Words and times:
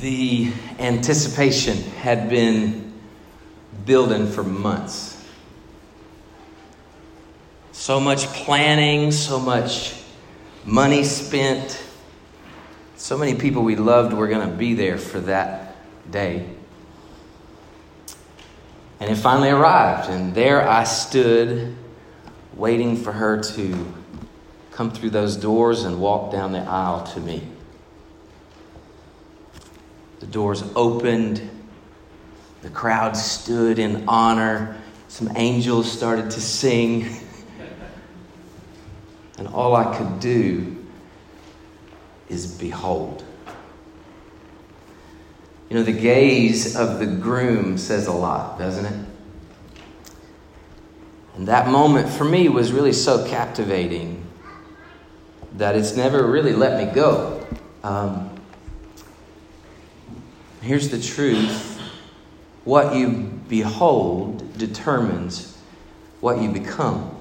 the 0.00 0.52
anticipation 0.78 1.76
had 1.76 2.28
been 2.28 2.92
building 3.84 4.26
for 4.26 4.42
months. 4.42 5.22
So 7.72 8.00
much 8.00 8.26
planning, 8.26 9.12
so 9.12 9.38
much 9.38 9.94
money 10.64 11.04
spent. 11.04 11.82
So 12.96 13.18
many 13.18 13.34
people 13.34 13.62
we 13.62 13.76
loved 13.76 14.12
were 14.12 14.28
going 14.28 14.48
to 14.48 14.56
be 14.56 14.74
there 14.74 14.96
for 14.96 15.20
that 15.20 15.76
day. 16.10 16.48
And 19.00 19.10
it 19.10 19.16
finally 19.16 19.50
arrived, 19.50 20.08
and 20.08 20.34
there 20.34 20.66
I 20.66 20.84
stood 20.84 21.76
waiting 22.54 22.96
for 22.96 23.12
her 23.12 23.42
to 23.42 23.94
come 24.70 24.90
through 24.90 25.10
those 25.10 25.36
doors 25.36 25.84
and 25.84 26.00
walk 26.00 26.32
down 26.32 26.52
the 26.52 26.60
aisle 26.60 27.04
to 27.08 27.20
me. 27.20 27.42
The 30.24 30.30
doors 30.30 30.64
opened, 30.74 31.50
the 32.62 32.70
crowd 32.70 33.14
stood 33.14 33.78
in 33.78 34.08
honor, 34.08 34.80
some 35.06 35.30
angels 35.36 35.92
started 35.92 36.30
to 36.30 36.40
sing, 36.40 37.14
and 39.36 39.46
all 39.48 39.76
I 39.76 39.94
could 39.98 40.20
do 40.20 40.82
is 42.30 42.46
behold. 42.46 43.22
You 45.68 45.76
know, 45.76 45.82
the 45.82 45.92
gaze 45.92 46.74
of 46.74 47.00
the 47.00 47.06
groom 47.06 47.76
says 47.76 48.06
a 48.06 48.12
lot, 48.12 48.58
doesn't 48.58 48.86
it? 48.86 49.06
And 51.34 51.48
that 51.48 51.68
moment 51.68 52.08
for 52.08 52.24
me 52.24 52.48
was 52.48 52.72
really 52.72 52.94
so 52.94 53.28
captivating 53.28 54.26
that 55.58 55.76
it's 55.76 55.94
never 55.94 56.26
really 56.26 56.54
let 56.54 56.82
me 56.82 56.94
go. 56.94 57.46
Um, 57.82 58.33
here's 60.64 60.88
the 60.88 61.00
truth 61.00 61.78
what 62.64 62.96
you 62.96 63.08
behold 63.48 64.56
determines 64.56 65.58
what 66.20 66.40
you 66.40 66.50
become. 66.50 67.14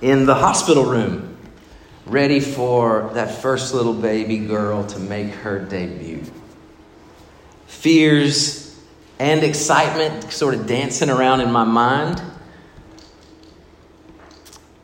In 0.00 0.26
the 0.26 0.34
hospital 0.34 0.84
room, 0.84 1.36
ready 2.04 2.40
for 2.40 3.12
that 3.14 3.40
first 3.40 3.72
little 3.72 3.94
baby 3.94 4.38
girl 4.38 4.84
to 4.84 4.98
make 4.98 5.28
her 5.28 5.60
debut. 5.60 6.24
Fears 7.68 8.76
and 9.20 9.44
excitement 9.44 10.32
sort 10.32 10.54
of 10.54 10.66
dancing 10.66 11.08
around 11.08 11.40
in 11.40 11.52
my 11.52 11.62
mind. 11.62 12.20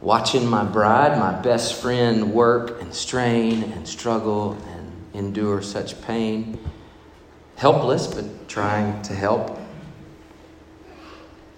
Watching 0.01 0.47
my 0.47 0.63
bride, 0.63 1.19
my 1.19 1.33
best 1.33 1.83
friend, 1.83 2.33
work 2.33 2.81
and 2.81 2.95
strain 2.95 3.65
and 3.65 3.89
struggle 3.89 4.57
endure 5.15 5.63
such 5.63 6.01
pain. 6.03 6.59
Helpless, 7.57 8.07
but 8.07 8.49
trying 8.49 9.03
to 9.03 9.15
help. 9.15 9.59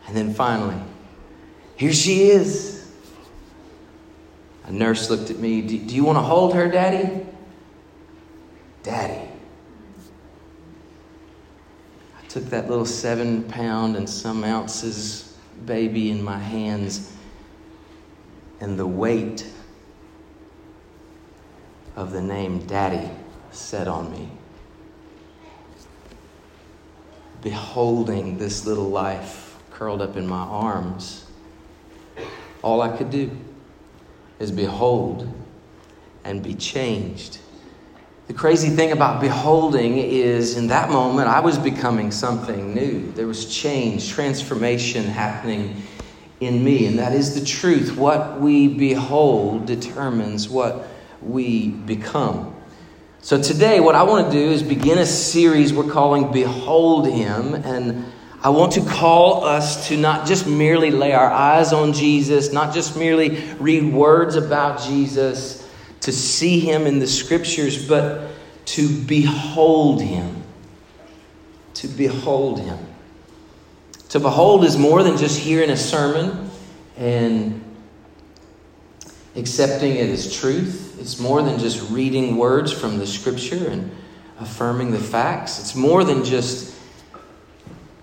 And 0.07 0.17
then 0.17 0.35
finally, 0.35 0.81
here 1.77 1.93
she 1.93 2.31
is 2.31 2.81
a 4.71 4.73
nurse 4.73 5.11
looked 5.11 5.31
at 5.31 5.39
me. 5.41 5.63
Do, 5.63 5.79
do 5.79 5.97
you 5.97 6.05
want 6.05 6.17
to 6.17 6.23
hold 6.23 6.55
her, 6.55 6.71
Daddy? 6.71 7.27
Daddy. 8.85 9.29
I 12.17 12.27
took 12.29 12.45
that 12.45 12.71
little 12.71 12.87
seven 12.87 13.43
pound 13.43 13.97
and 13.97 14.09
some 14.09 14.45
ounces 14.45 15.37
baby 15.67 16.13
in 16.13 16.23
my 16.23 16.39
hands, 16.39 17.13
and 18.61 18.79
the 18.79 18.87
weight 18.87 19.45
of 21.97 22.13
the 22.13 22.23
name 22.23 22.65
Daddy 22.67 23.11
set 23.53 23.89
on 23.89 24.11
me. 24.13 24.29
Beholding 27.43 28.39
this 28.39 28.67
little 28.67 28.89
life 28.89 29.57
curled 29.71 30.03
up 30.03 30.17
in 30.17 30.27
my 30.27 30.43
arms, 30.43 31.25
all 32.63 32.83
I 32.83 32.97
could 32.97 33.11
do 33.11 33.31
is 34.39 34.51
behold 34.51 35.29
and 36.25 36.43
be 36.43 36.55
changed. 36.55 37.39
The 38.27 38.35
crazy 38.35 38.69
thing 38.69 38.93
about 38.93 39.21
beholding 39.21 39.99
is 39.99 40.57
in 40.57 40.69
that 40.69 40.91
moment, 40.91 41.29
I 41.29 41.41
was 41.41 41.59
becoming 41.59 42.13
something 42.13 42.75
new. 42.75 43.11
There 43.13 43.27
was 43.27 43.53
change, 43.53 44.11
transformation 44.11 45.05
happening 45.05 45.83
in 46.39 46.63
me. 46.63 46.87
And 46.87 46.99
that 46.99 47.13
is 47.13 47.35
the 47.35 47.45
truth. 47.45 47.97
What 47.97 48.41
we 48.41 48.69
behold 48.69 49.67
determines 49.67 50.49
what 50.49 50.87
we 51.21 51.69
become. 51.71 52.50
So 53.23 53.41
today, 53.41 53.81
what 53.81 53.95
I 53.95 54.03
want 54.05 54.27
to 54.27 54.33
do 54.33 54.51
is 54.51 54.63
begin 54.63 54.97
a 54.97 55.05
series 55.05 55.75
we're 55.75 55.91
calling 55.91 56.33
Behold 56.33 57.07
Him. 57.07 57.55
And 57.55 58.07
I 58.43 58.49
want 58.49 58.73
to 58.73 58.81
call 58.81 59.45
us 59.45 59.89
to 59.89 59.97
not 59.99 60.27
just 60.27 60.47
merely 60.47 60.91
lay 60.91 61.13
our 61.13 61.31
eyes 61.31 61.75
on 61.75 61.93
Jesus, 61.93 62.51
not 62.51 62.73
just 62.73 62.97
merely 62.97 63.45
read 63.59 63.93
words 63.93 64.37
about 64.37 64.81
Jesus, 64.81 65.69
to 66.01 66.13
see 66.13 66.61
him 66.61 66.87
in 66.87 66.99
the 66.99 67.07
scriptures, 67.07 67.87
but 67.87 68.31
to 68.65 68.89
behold 69.05 70.01
him. 70.01 70.43
To 71.75 71.89
behold 71.89 72.61
him. 72.61 72.79
To 74.09 74.21
behold 74.21 74.65
is 74.65 74.79
more 74.79 75.03
than 75.03 75.19
just 75.19 75.39
hearing 75.39 75.69
a 75.69 75.77
sermon 75.77 76.51
and 76.97 77.63
accepting 79.37 79.97
it 79.97 80.09
as 80.09 80.35
truth. 80.35 80.90
It's 81.01 81.19
more 81.19 81.43
than 81.43 81.59
just 81.59 81.91
reading 81.91 82.37
words 82.37 82.73
from 82.73 82.99
the 82.99 83.07
scripture 83.07 83.69
and 83.69 83.91
affirming 84.39 84.91
the 84.91 84.99
facts. 84.99 85.59
It's 85.59 85.75
more 85.75 86.05
than 86.05 86.25
just 86.25 86.77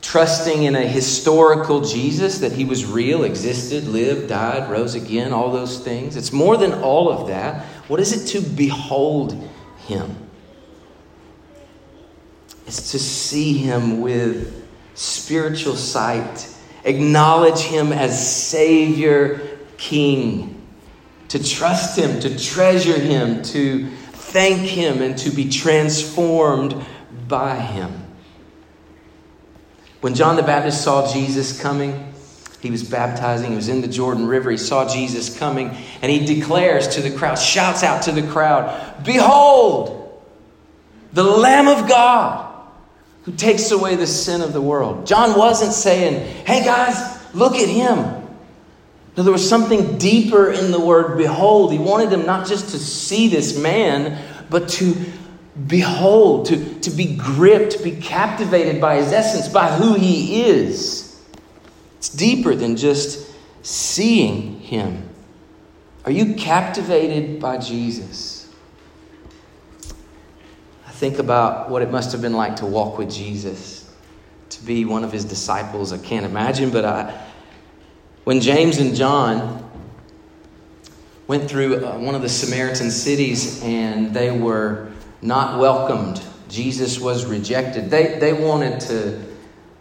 trusting 0.02 0.64
in 0.64 0.76
a 0.76 0.82
historical 0.82 1.82
Jesus, 1.82 2.40
that 2.40 2.54
he 2.54 2.66
was 2.66 2.86
real, 2.86 3.24
existed, 3.24 3.88
lived, 3.88 4.30
died, 4.30 4.70
rose 4.70 4.96
again, 4.96 5.34
all 5.34 5.52
those 5.52 5.80
things. 5.80 6.16
It's 6.16 6.32
more 6.32 6.58
than 6.58 6.74
all 6.74 7.12
of 7.12 7.28
that. 7.28 7.66
What 7.88 8.00
is 8.00 8.14
it 8.14 8.40
to 8.40 8.50
behold 8.50 9.34
him? 9.86 10.16
It's 12.66 12.92
to 12.92 13.00
see 13.00 13.58
him 13.58 14.02
with 14.02 14.66
spiritual 14.96 15.76
sight, 15.76 16.50
acknowledge 16.84 17.60
him 17.60 17.94
as 17.94 18.36
Savior, 18.36 19.60
King, 19.78 20.57
to 21.30 21.44
trust 21.44 21.98
him, 21.98 22.20
to 22.22 22.38
treasure 22.38 22.98
him, 22.98 23.42
to 23.44 23.88
thank 23.88 24.62
him, 24.62 25.02
and 25.02 25.18
to 25.18 25.30
be 25.30 25.50
transformed 25.50 26.76
by 27.28 27.56
him. 27.56 28.06
When 30.02 30.14
John 30.14 30.36
the 30.36 30.44
Baptist 30.44 30.84
saw 30.84 31.12
Jesus 31.12 31.60
coming, 31.62 32.14
he 32.62 32.72
was 32.72 32.84
baptizing, 32.84 33.52
he 33.52 33.56
was 33.56 33.70
in 33.70 33.82
the 33.82 33.88
Jordan 33.88 34.28
River, 34.28 34.52
he 34.52 34.58
saw 34.58 34.88
Jesus 34.88 35.38
coming, 35.38 35.76
and 36.02 36.12
he 36.12 36.26
declares 36.26 36.88
to 36.90 37.02
the 37.02 37.12
crowd, 37.12 37.36
shouts 37.36 37.84
out 37.84 38.04
to 38.04 38.12
the 38.12 38.26
crowd, 38.28 39.04
Behold, 39.04 40.22
the 41.14 41.24
Lamb 41.24 41.68
of 41.68 41.88
God 41.88 42.48
who 43.24 43.32
takes 43.34 43.72
away 43.72 43.96
the 43.96 44.08
sin 44.08 44.42
of 44.42 44.54
the 44.54 44.62
world. 44.62 45.06
John 45.06 45.38
wasn't 45.38 45.74
saying, 45.74 46.46
Hey 46.46 46.64
guys, 46.64 46.96
look 47.36 47.56
at 47.56 47.68
him. 47.68 48.17
No, 49.18 49.24
there 49.24 49.34
was 49.34 49.50
something 49.50 49.98
deeper 49.98 50.52
in 50.52 50.70
the 50.70 50.80
word 50.80 51.18
behold. 51.18 51.72
He 51.72 51.80
wanted 51.80 52.12
them 52.12 52.28
not 52.28 52.48
just 52.48 52.70
to 52.70 52.78
see 52.78 53.28
this 53.28 53.58
man, 53.58 54.24
but 54.48 54.70
to 54.70 54.96
behold, 55.66 56.46
to, 56.48 56.80
to 56.82 56.92
be 56.92 57.16
gripped, 57.16 57.84
be 57.84 57.92
captivated 57.92 58.80
by 58.80 58.98
his 58.98 59.12
essence, 59.12 59.48
by 59.48 59.72
who 59.72 59.96
he 59.96 60.44
is. 60.44 61.20
It's 61.98 62.10
deeper 62.10 62.54
than 62.54 62.78
just 62.78 63.28
seeing 63.64 64.60
him. 64.60 65.10
Are 66.06 66.12
you 66.12 66.36
captivated 66.36 67.40
by 67.40 67.58
Jesus? 67.58 68.48
I 70.86 70.92
think 70.92 71.18
about 71.18 71.72
what 71.72 71.82
it 71.82 71.90
must 71.90 72.12
have 72.12 72.22
been 72.22 72.34
like 72.34 72.58
to 72.58 72.68
walk 72.68 73.00
with 73.00 73.12
Jesus, 73.12 73.92
to 74.50 74.64
be 74.64 74.86
one 74.86 75.04
of 75.04 75.12
his 75.12 75.26
disciples. 75.26 75.92
I 75.92 75.98
can't 75.98 76.26
imagine, 76.26 76.70
but 76.70 76.86
I, 76.86 77.27
when 78.28 78.42
James 78.42 78.78
and 78.78 78.94
John 78.94 79.64
went 81.28 81.50
through 81.50 81.86
uh, 81.86 81.98
one 81.98 82.14
of 82.14 82.22
the 82.22 82.28
Samaritan 82.28 82.92
cities 82.92 83.64
and 83.64 84.14
they 84.14 84.38
were 84.38 84.92
not 85.22 85.62
welcomed. 85.62 86.22
Jesus 86.50 87.00
was 87.00 87.26
rejected. 87.26 87.90
They, 87.90 88.20
they 88.20 88.34
wanted 88.34 88.82
to, 88.82 89.26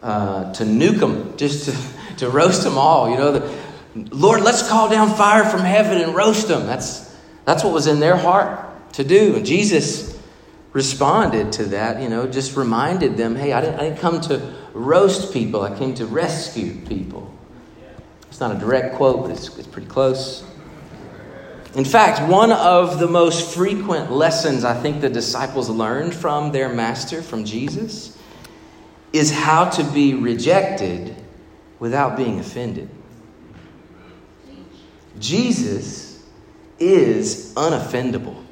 uh, 0.01 0.53
to 0.53 0.63
nuke 0.63 1.01
them, 1.01 1.37
just 1.37 1.65
to, 1.65 2.17
to 2.19 2.31
roast 2.31 2.63
them 2.63 2.79
all. 2.79 3.11
You 3.11 3.17
know, 3.17 3.33
the, 3.33 3.59
Lord, 4.15 4.43
let's 4.43 4.69
call 4.69 4.89
down 4.91 5.17
fire 5.17 5.45
from 5.45 5.63
heaven 5.63 6.01
and 6.01 6.15
roast 6.15 6.47
them. 6.47 6.67
That's, 6.69 7.13
that's 7.47 7.65
what 7.65 7.73
was 7.73 7.89
in 7.89 7.99
their 7.99 8.17
heart 8.17 8.93
to 8.93 9.03
do. 9.03 9.35
And 9.35 9.45
Jesus 9.45 10.17
responded 10.73 11.51
to 11.55 11.65
that, 11.65 12.01
you 12.01 12.09
know, 12.09 12.29
just 12.29 12.57
reminded 12.57 13.17
them 13.17 13.35
hey, 13.35 13.53
I 13.53 13.61
didn't, 13.61 13.81
I 13.81 13.89
didn't 13.89 13.99
come 13.99 14.21
to 14.21 14.55
roast 14.73 15.33
people, 15.33 15.63
I 15.63 15.77
came 15.77 15.97
to 15.97 16.07
rescue 16.07 16.75
people. 16.87 17.36
It's 18.29 18.41
not 18.41 18.55
a 18.55 18.59
direct 18.59 18.97
quote, 18.97 19.23
but 19.23 19.31
it's, 19.31 19.57
it's 19.57 19.69
pretty 19.69 19.89
close. 19.89 20.45
In 21.75 21.85
fact, 21.85 22.27
one 22.31 22.53
of 22.53 22.99
the 22.99 23.07
most 23.07 23.55
frequent 23.55 24.11
lessons 24.11 24.65
I 24.65 24.81
think 24.81 25.01
the 25.01 25.11
disciples 25.11 25.69
learned 25.69 26.15
from 26.15 26.53
their 26.53 26.69
master, 26.69 27.23
from 27.23 27.45
Jesus, 27.45 28.17
is 29.13 29.31
how 29.31 29.67
to 29.71 29.85
be 29.85 30.15
rejected 30.15 31.15
without 31.79 32.17
being 32.17 32.39
offended. 32.39 32.89
Jesus 35.19 36.23
is 36.79 37.53
unoffendable. 37.55 38.43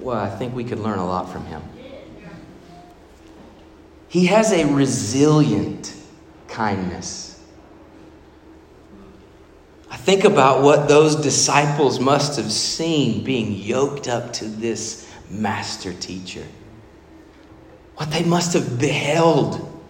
Well, 0.00 0.18
I 0.18 0.30
think 0.30 0.54
we 0.54 0.64
could 0.64 0.80
learn 0.80 0.98
a 0.98 1.06
lot 1.06 1.30
from 1.30 1.46
him. 1.46 1.62
He 4.08 4.26
has 4.26 4.52
a 4.52 4.66
resilient 4.66 5.94
kindness. 6.48 7.31
Think 10.02 10.24
about 10.24 10.62
what 10.62 10.88
those 10.88 11.14
disciples 11.14 12.00
must 12.00 12.36
have 12.36 12.50
seen 12.50 13.22
being 13.22 13.52
yoked 13.52 14.08
up 14.08 14.32
to 14.34 14.46
this 14.46 15.08
master 15.30 15.92
teacher. 15.92 16.44
What 17.94 18.10
they 18.10 18.24
must 18.24 18.52
have 18.54 18.80
beheld. 18.80 19.80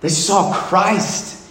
They 0.00 0.08
saw 0.08 0.54
Christ. 0.54 1.46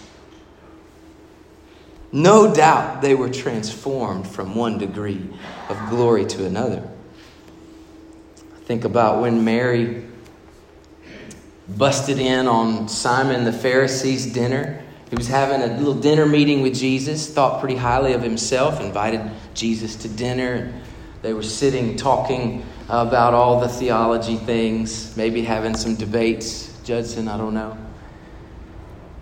No 2.10 2.52
doubt 2.52 3.00
they 3.00 3.14
were 3.14 3.30
transformed 3.30 4.26
from 4.26 4.56
one 4.56 4.78
degree 4.78 5.24
of 5.68 5.88
glory 5.88 6.26
to 6.26 6.44
another. 6.44 6.90
Think 8.64 8.84
about 8.84 9.20
when 9.20 9.44
Mary 9.44 10.04
busted 11.68 12.18
in 12.18 12.48
on 12.48 12.88
Simon 12.88 13.44
the 13.44 13.52
Pharisee's 13.52 14.26
dinner 14.26 14.81
he 15.12 15.16
was 15.16 15.28
having 15.28 15.60
a 15.60 15.76
little 15.76 15.92
dinner 15.92 16.24
meeting 16.24 16.62
with 16.62 16.74
Jesus, 16.74 17.30
thought 17.30 17.60
pretty 17.60 17.76
highly 17.76 18.14
of 18.14 18.22
himself, 18.22 18.80
invited 18.80 19.20
Jesus 19.52 19.94
to 19.96 20.08
dinner. 20.08 20.72
They 21.20 21.34
were 21.34 21.42
sitting 21.42 21.98
talking 21.98 22.64
about 22.88 23.34
all 23.34 23.60
the 23.60 23.68
theology 23.68 24.36
things, 24.36 25.14
maybe 25.14 25.42
having 25.42 25.76
some 25.76 25.96
debates. 25.96 26.74
Judson, 26.82 27.28
I 27.28 27.36
don't 27.36 27.52
know. 27.52 27.76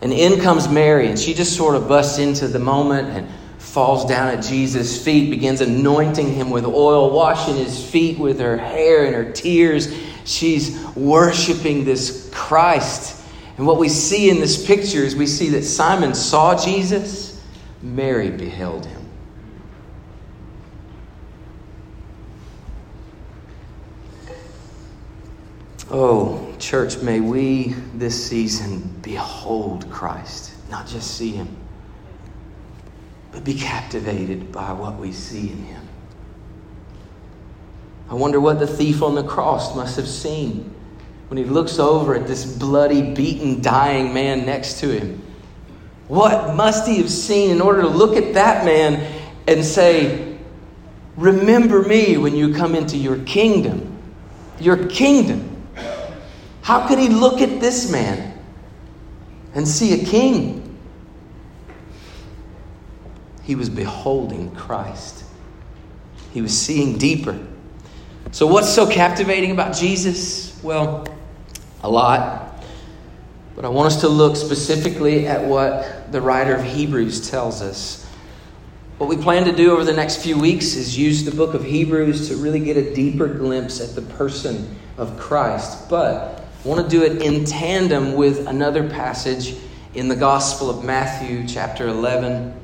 And 0.01 0.13
in 0.13 0.41
comes 0.41 0.69
Mary, 0.69 1.09
and 1.09 1.19
she 1.19 1.35
just 1.35 1.57
sort 1.57 1.75
of 1.75 1.89
busts 1.89 2.21
into 2.21 2.47
the 2.47 2.61
moment 2.61 3.09
and 3.09 3.29
falls 3.59 4.05
down 4.07 4.29
at 4.29 4.45
Jesus' 4.45 5.05
feet, 5.05 5.29
begins 5.29 5.61
anointing 5.61 6.33
him 6.33 6.51
with 6.51 6.67
oil, 6.67 7.11
washing 7.13 7.57
his 7.57 7.85
feet 7.85 8.17
with 8.17 8.39
her 8.39 8.57
hair 8.57 9.07
and 9.07 9.15
her 9.17 9.33
tears. 9.33 9.93
She's 10.25 10.79
worshiping 10.95 11.85
this 11.85 12.31
Christ 12.33 13.20
and 13.61 13.67
what 13.67 13.77
we 13.77 13.91
see 13.91 14.31
in 14.31 14.41
this 14.41 14.67
picture 14.67 15.01
is 15.01 15.15
we 15.15 15.27
see 15.27 15.51
that 15.51 15.65
Simon 15.65 16.15
saw 16.15 16.57
Jesus, 16.57 17.45
Mary 17.83 18.31
beheld 18.31 18.87
him. 18.87 19.07
Oh, 25.91 26.57
church, 26.59 27.03
may 27.03 27.21
we 27.21 27.75
this 27.95 28.31
season 28.31 28.99
behold 29.03 29.91
Christ, 29.91 30.53
not 30.71 30.87
just 30.87 31.19
see 31.19 31.33
him, 31.33 31.55
but 33.31 33.45
be 33.45 33.53
captivated 33.53 34.51
by 34.51 34.73
what 34.73 34.97
we 34.97 35.13
see 35.13 35.51
in 35.51 35.65
him. 35.65 35.87
I 38.09 38.15
wonder 38.15 38.41
what 38.41 38.59
the 38.59 38.67
thief 38.67 39.03
on 39.03 39.15
the 39.15 39.23
cross 39.23 39.77
must 39.77 39.97
have 39.97 40.09
seen 40.09 40.75
when 41.31 41.37
he 41.37 41.45
looks 41.45 41.79
over 41.79 42.17
at 42.17 42.27
this 42.27 42.45
bloody, 42.45 43.15
beaten, 43.15 43.63
dying 43.63 44.13
man 44.13 44.45
next 44.45 44.81
to 44.81 44.89
him. 44.89 45.23
What 46.09 46.57
must 46.57 46.89
he 46.89 46.97
have 46.97 47.09
seen 47.09 47.51
in 47.51 47.61
order 47.61 47.83
to 47.83 47.89
look 47.89 48.17
at 48.17 48.35
that 48.35 48.65
man 48.65 49.23
and 49.47 49.65
say, 49.65 50.37
Remember 51.17 51.83
me 51.83 52.17
when 52.17 52.35
you 52.35 52.53
come 52.53 52.75
into 52.75 52.97
your 52.97 53.17
kingdom? 53.19 53.97
Your 54.59 54.89
kingdom. 54.89 55.65
How 56.63 56.89
could 56.89 56.99
he 56.99 57.09
look 57.09 57.41
at 57.41 57.61
this 57.61 57.93
man 57.93 58.37
and 59.55 59.69
see 59.69 60.03
a 60.03 60.05
king? 60.05 60.77
He 63.45 63.55
was 63.55 63.71
beholding 63.71 64.53
Christ, 64.57 65.23
he 66.33 66.43
was 66.43 66.59
seeing 66.59 66.99
deeper. 66.99 67.39
So, 68.33 68.49
what's 68.49 68.69
so 68.69 68.91
captivating 68.91 69.53
about 69.53 69.77
Jesus? 69.77 70.61
Well, 70.63 71.07
a 71.83 71.91
lot. 71.91 72.65
But 73.57 73.65
I 73.65 73.69
want 73.69 73.89
us 73.89 74.01
to 74.01 74.09
look 74.09 74.37
specifically 74.37 75.27
at 75.27 75.45
what 75.45 76.13
the 76.13 76.21
writer 76.21 76.55
of 76.55 76.65
Hebrews 76.65 77.31
tells 77.31 77.63
us. 77.63 78.07
What 78.99 79.09
we 79.09 79.17
plan 79.17 79.45
to 79.47 79.53
do 79.53 79.73
over 79.73 79.85
the 79.85 79.93
next 79.93 80.23
few 80.23 80.39
weeks 80.39 80.75
is 80.75 80.97
use 80.97 81.25
the 81.25 81.31
book 81.31 81.55
of 81.55 81.65
Hebrews 81.65 82.29
to 82.29 82.37
really 82.37 82.61
get 82.61 82.77
a 82.77 82.95
deeper 82.95 83.27
glimpse 83.27 83.81
at 83.81 83.95
the 83.95 84.03
person 84.15 84.77
of 84.99 85.19
Christ. 85.19 85.89
But 85.89 86.45
I 86.65 86.69
want 86.69 86.83
to 86.85 86.89
do 86.89 87.03
it 87.03 87.23
in 87.23 87.45
tandem 87.45 88.15
with 88.15 88.47
another 88.47 88.89
passage 88.89 89.57
in 89.95 90.09
the 90.09 90.17
Gospel 90.17 90.69
of 90.69 90.85
Matthew, 90.85 91.47
chapter 91.49 91.89
11. 91.89 92.55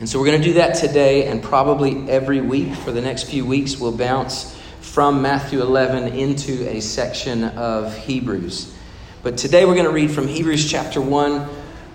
And 0.00 0.08
so 0.08 0.18
we're 0.18 0.26
going 0.26 0.40
to 0.40 0.48
do 0.48 0.54
that 0.54 0.74
today 0.74 1.26
and 1.26 1.42
probably 1.42 2.08
every 2.10 2.40
week 2.40 2.74
for 2.74 2.92
the 2.92 3.00
next 3.00 3.24
few 3.24 3.46
weeks. 3.46 3.78
We'll 3.78 3.96
bounce 3.96 4.58
from 4.86 5.20
Matthew 5.20 5.60
11 5.60 6.08
into 6.14 6.66
a 6.70 6.80
section 6.80 7.44
of 7.44 7.94
Hebrews. 7.98 8.74
But 9.22 9.36
today 9.36 9.66
we're 9.66 9.74
going 9.74 9.84
to 9.84 9.92
read 9.92 10.10
from 10.10 10.26
Hebrews 10.26 10.70
chapter 10.70 11.02
1, 11.02 11.46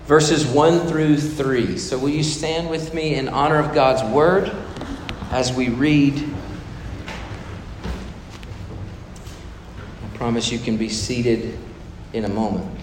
verses 0.04 0.46
1 0.46 0.86
through 0.86 1.16
3. 1.16 1.78
So 1.78 1.98
will 1.98 2.10
you 2.10 2.22
stand 2.22 2.70
with 2.70 2.94
me 2.94 3.16
in 3.16 3.28
honor 3.28 3.58
of 3.58 3.74
God's 3.74 4.04
word 4.14 4.54
as 5.30 5.52
we 5.52 5.68
read? 5.68 6.22
I 10.04 10.16
promise 10.16 10.52
you 10.52 10.60
can 10.60 10.76
be 10.76 10.88
seated 10.88 11.58
in 12.12 12.24
a 12.24 12.28
moment. 12.28 12.78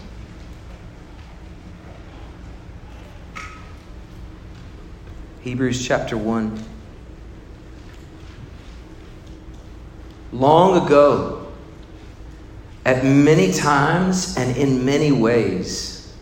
Hebrews 5.41 5.87
chapter 5.87 6.17
1. 6.17 6.68
Long 10.31 10.85
ago, 10.85 11.47
at 12.85 13.03
many 13.03 13.51
times 13.51 14.37
and 14.37 14.55
in 14.57 14.85
many 14.85 15.11
ways, 15.11 16.13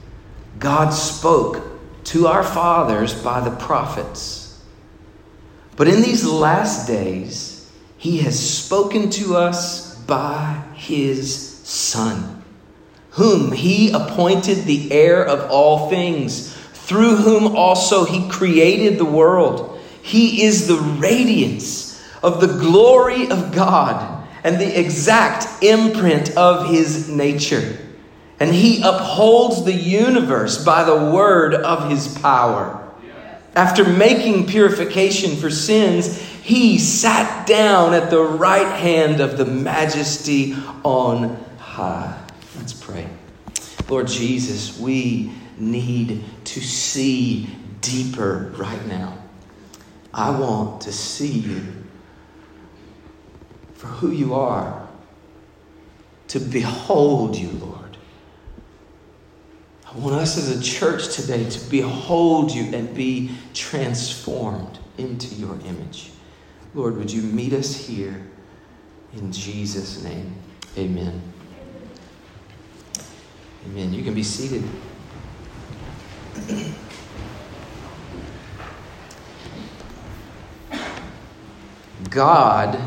God 0.59 0.89
spoke 0.89 1.63
to 2.06 2.27
our 2.27 2.44
fathers 2.44 3.13
by 3.13 3.42
the 3.42 3.56
prophets. 3.56 4.63
But 5.75 5.88
in 5.88 6.01
these 6.01 6.25
last 6.25 6.88
days, 6.88 7.69
He 7.98 8.19
has 8.19 8.38
spoken 8.39 9.09
to 9.12 9.36
us 9.36 9.95
by 9.95 10.64
His 10.73 11.59
Son, 11.68 12.44
whom 13.11 13.52
He 13.52 13.92
appointed 13.92 14.66
the 14.66 14.92
heir 14.92 15.23
of 15.23 15.52
all 15.52 15.90
things, 15.90 16.54
through 16.73 17.18
whom 17.18 17.56
also 17.56 18.06
He 18.06 18.28
created 18.30 18.97
the 18.97 19.06
world. 19.06 19.80
He 20.02 20.44
is 20.44 20.68
the 20.68 20.78
radiance 20.78 21.86
of 22.24 22.42
the 22.42 22.47
glory 22.59 23.30
of 23.30 23.52
God 23.54 24.28
and 24.44 24.59
the 24.59 24.80
exact 24.80 25.64
imprint 25.64 26.36
of 26.38 26.69
his 26.69 27.09
nature. 27.09 27.78
And 28.40 28.54
he 28.54 28.81
upholds 28.81 29.66
the 29.66 29.74
universe 29.74 30.64
by 30.64 30.83
the 30.83 31.12
word 31.12 31.54
of 31.54 31.90
his 31.90 32.18
power. 32.19 32.83
After 33.56 33.83
making 33.83 34.45
purification 34.45 35.36
for 35.36 35.50
sins, 35.50 36.18
he 36.44 36.78
sat 36.78 37.47
down 37.47 37.94
at 37.94 38.12
the 38.12 38.21
right 38.21 38.80
hand 38.80 39.19
of 39.19 39.38
the 39.38 39.45
majesty 39.45 40.56
on 40.83 41.44
high. 41.57 42.18
Let's 42.57 42.74
pray. 42.74 43.09
Lord 43.90 44.07
Jesus, 44.07 44.80
we 44.80 45.31
need 45.57 46.24
to 46.45 46.62
see 46.62 47.50
deeper 47.81 48.54
right 48.57 48.86
now. 48.86 49.18
I 50.14 50.30
want 50.30 50.81
to 50.81 50.94
see 50.94 51.40
you 51.40 51.64
for 53.78 53.88
who 53.88 54.12
you 54.12 54.34
are, 54.34 54.88
to 56.30 56.40
behold 56.40 57.36
you, 57.36 57.50
Lord. 57.50 57.98
I 59.86 59.98
want 59.98 60.16
us 60.16 60.38
as 60.38 60.50
a 60.50 60.62
church 60.62 61.16
today 61.16 61.50
to 61.50 61.69
behold 61.69 62.52
you 62.52 62.64
and 62.76 62.94
be 62.94 63.31
transformed 63.54 64.80
into 64.98 65.34
your 65.36 65.56
image. 65.66 66.12
Lord, 66.74 66.98
would 66.98 67.12
you 67.12 67.22
meet 67.22 67.54
us 67.54 67.76
here 67.76 68.28
in 69.14 69.31
Jesus' 69.31 70.04
name? 70.04 70.36
Amen. 70.78 71.22
Amen. 73.68 73.94
You 73.94 74.04
can 74.04 74.14
be 74.14 74.24
seated. 74.24 74.64
God 82.10 82.80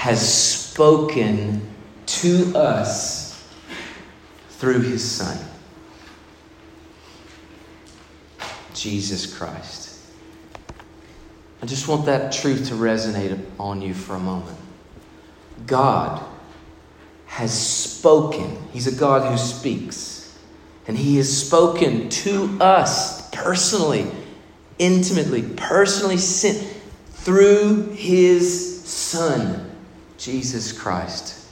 has 0.00 0.26
spoken 0.26 1.60
to 2.06 2.56
us 2.56 3.46
through 4.48 4.80
his 4.80 5.04
Son, 5.04 5.38
Jesus 8.72 9.36
Christ. 9.36 10.00
I 11.62 11.66
just 11.66 11.86
want 11.86 12.06
that 12.06 12.32
truth 12.32 12.68
to 12.68 12.74
resonate 12.76 13.38
on 13.58 13.82
you 13.82 13.92
for 13.92 14.14
a 14.14 14.18
moment. 14.18 14.56
God 15.66 16.24
has 17.26 17.52
spoken. 17.52 18.56
He's 18.72 18.86
a 18.86 18.98
God 18.98 19.30
who 19.30 19.36
speaks. 19.36 20.34
And 20.88 20.96
He 20.96 21.18
has 21.18 21.46
spoken 21.46 22.08
to 22.08 22.58
us 22.58 23.28
personally, 23.32 24.10
intimately, 24.78 25.42
personally, 25.42 26.16
sent 26.16 26.66
through 27.10 27.90
His 27.90 28.82
Son, 28.88 29.69
Jesus 30.20 30.70
Christ. 30.70 31.46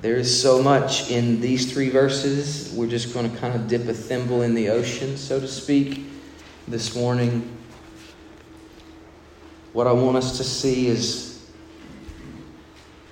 There 0.00 0.16
is 0.16 0.40
so 0.40 0.62
much 0.62 1.10
in 1.10 1.40
these 1.40 1.70
three 1.70 1.90
verses. 1.90 2.72
We're 2.72 2.86
just 2.86 3.12
going 3.12 3.30
to 3.30 3.36
kind 3.38 3.54
of 3.54 3.68
dip 3.68 3.86
a 3.88 3.92
thimble 3.92 4.42
in 4.42 4.54
the 4.54 4.70
ocean, 4.70 5.18
so 5.18 5.38
to 5.38 5.48
speak, 5.48 6.06
this 6.66 6.96
morning. 6.96 7.54
What 9.74 9.86
I 9.86 9.92
want 9.92 10.16
us 10.16 10.38
to 10.38 10.44
see 10.44 10.86
is 10.86 11.50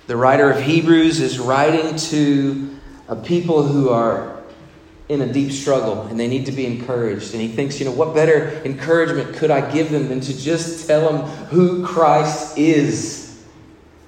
the 0.07 0.17
writer 0.17 0.49
of 0.49 0.63
Hebrews 0.63 1.19
is 1.19 1.37
writing 1.37 1.95
to 1.95 2.79
a 3.07 3.15
people 3.15 3.61
who 3.61 3.89
are 3.89 4.34
in 5.07 5.21
a 5.21 5.31
deep 5.31 5.51
struggle 5.51 6.01
and 6.03 6.19
they 6.19 6.27
need 6.27 6.45
to 6.47 6.51
be 6.51 6.65
encouraged. 6.65 7.33
And 7.33 7.41
he 7.41 7.47
thinks, 7.47 7.79
you 7.79 7.85
know, 7.85 7.91
what 7.91 8.15
better 8.15 8.61
encouragement 8.65 9.35
could 9.35 9.51
I 9.51 9.71
give 9.71 9.91
them 9.91 10.07
than 10.07 10.19
to 10.21 10.37
just 10.37 10.87
tell 10.87 11.11
them 11.11 11.21
who 11.47 11.85
Christ 11.85 12.57
is? 12.57 13.43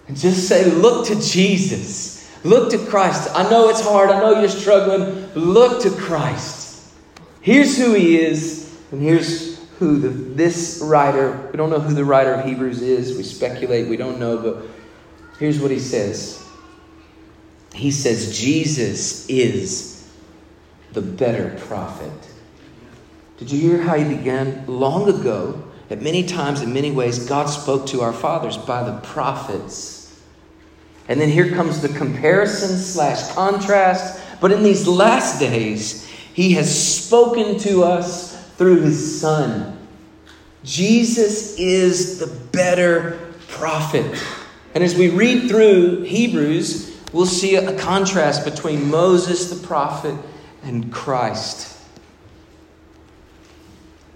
And 0.07 0.17
just 0.17 0.47
say, 0.47 0.69
look 0.71 1.07
to 1.07 1.19
Jesus. 1.19 2.17
Look 2.43 2.71
to 2.71 2.77
Christ. 2.77 3.29
I 3.33 3.49
know 3.49 3.69
it's 3.69 3.81
hard. 3.81 4.09
I 4.09 4.19
know 4.19 4.39
you're 4.39 4.49
struggling. 4.49 5.31
Look 5.33 5.81
to 5.83 5.91
Christ. 5.91 6.91
Here's 7.41 7.77
who 7.77 7.93
he 7.93 8.19
is, 8.19 8.77
and 8.91 9.01
here's 9.01 9.57
who 9.79 9.99
the, 9.99 10.09
this 10.09 10.81
writer, 10.83 11.49
we 11.51 11.57
don't 11.57 11.69
know 11.69 11.79
who 11.79 11.93
the 11.93 12.03
writer 12.03 12.33
of 12.33 12.45
Hebrews 12.45 12.81
is. 12.81 13.15
We 13.15 13.23
speculate, 13.23 13.87
we 13.87 13.95
don't 13.95 14.19
know, 14.19 14.37
but 14.37 14.65
here's 15.39 15.59
what 15.59 15.71
he 15.71 15.79
says. 15.79 16.43
He 17.73 17.91
says, 17.91 18.37
Jesus 18.37 19.29
is 19.29 19.96
the 20.93 21.01
better 21.01 21.57
prophet. 21.65 22.11
Did 23.37 23.51
you 23.51 23.59
hear 23.59 23.81
how 23.81 23.95
he 23.95 24.15
began? 24.15 24.65
Long 24.67 25.09
ago, 25.09 25.63
at 25.89 26.01
many 26.01 26.23
times, 26.23 26.61
in 26.61 26.73
many 26.73 26.91
ways, 26.91 27.27
God 27.27 27.45
spoke 27.45 27.85
to 27.87 28.01
our 28.01 28.13
fathers 28.13 28.57
by 28.57 28.83
the 28.83 28.99
prophets. 28.99 30.21
And 31.07 31.21
then 31.21 31.29
here 31.29 31.51
comes 31.51 31.81
the 31.81 31.89
comparison 31.89 32.77
slash 32.77 33.31
contrast. 33.33 34.21
But 34.41 34.51
in 34.51 34.63
these 34.63 34.87
last 34.87 35.39
days, 35.39 36.05
he 36.33 36.53
has 36.53 36.97
spoken 37.05 37.57
to 37.59 37.83
us 37.83 38.35
through 38.55 38.81
his 38.81 39.21
son. 39.21 39.87
Jesus 40.63 41.57
is 41.57 42.19
the 42.19 42.27
better 42.51 43.33
prophet. 43.47 44.21
And 44.75 44.83
as 44.83 44.95
we 44.95 45.09
read 45.09 45.47
through 45.47 46.03
Hebrews, 46.03 46.99
we'll 47.13 47.25
see 47.25 47.55
a 47.55 47.77
contrast 47.79 48.43
between 48.43 48.89
Moses, 48.89 49.49
the 49.49 49.65
prophet, 49.65 50.15
and 50.67 50.91
Christ. 50.91 51.81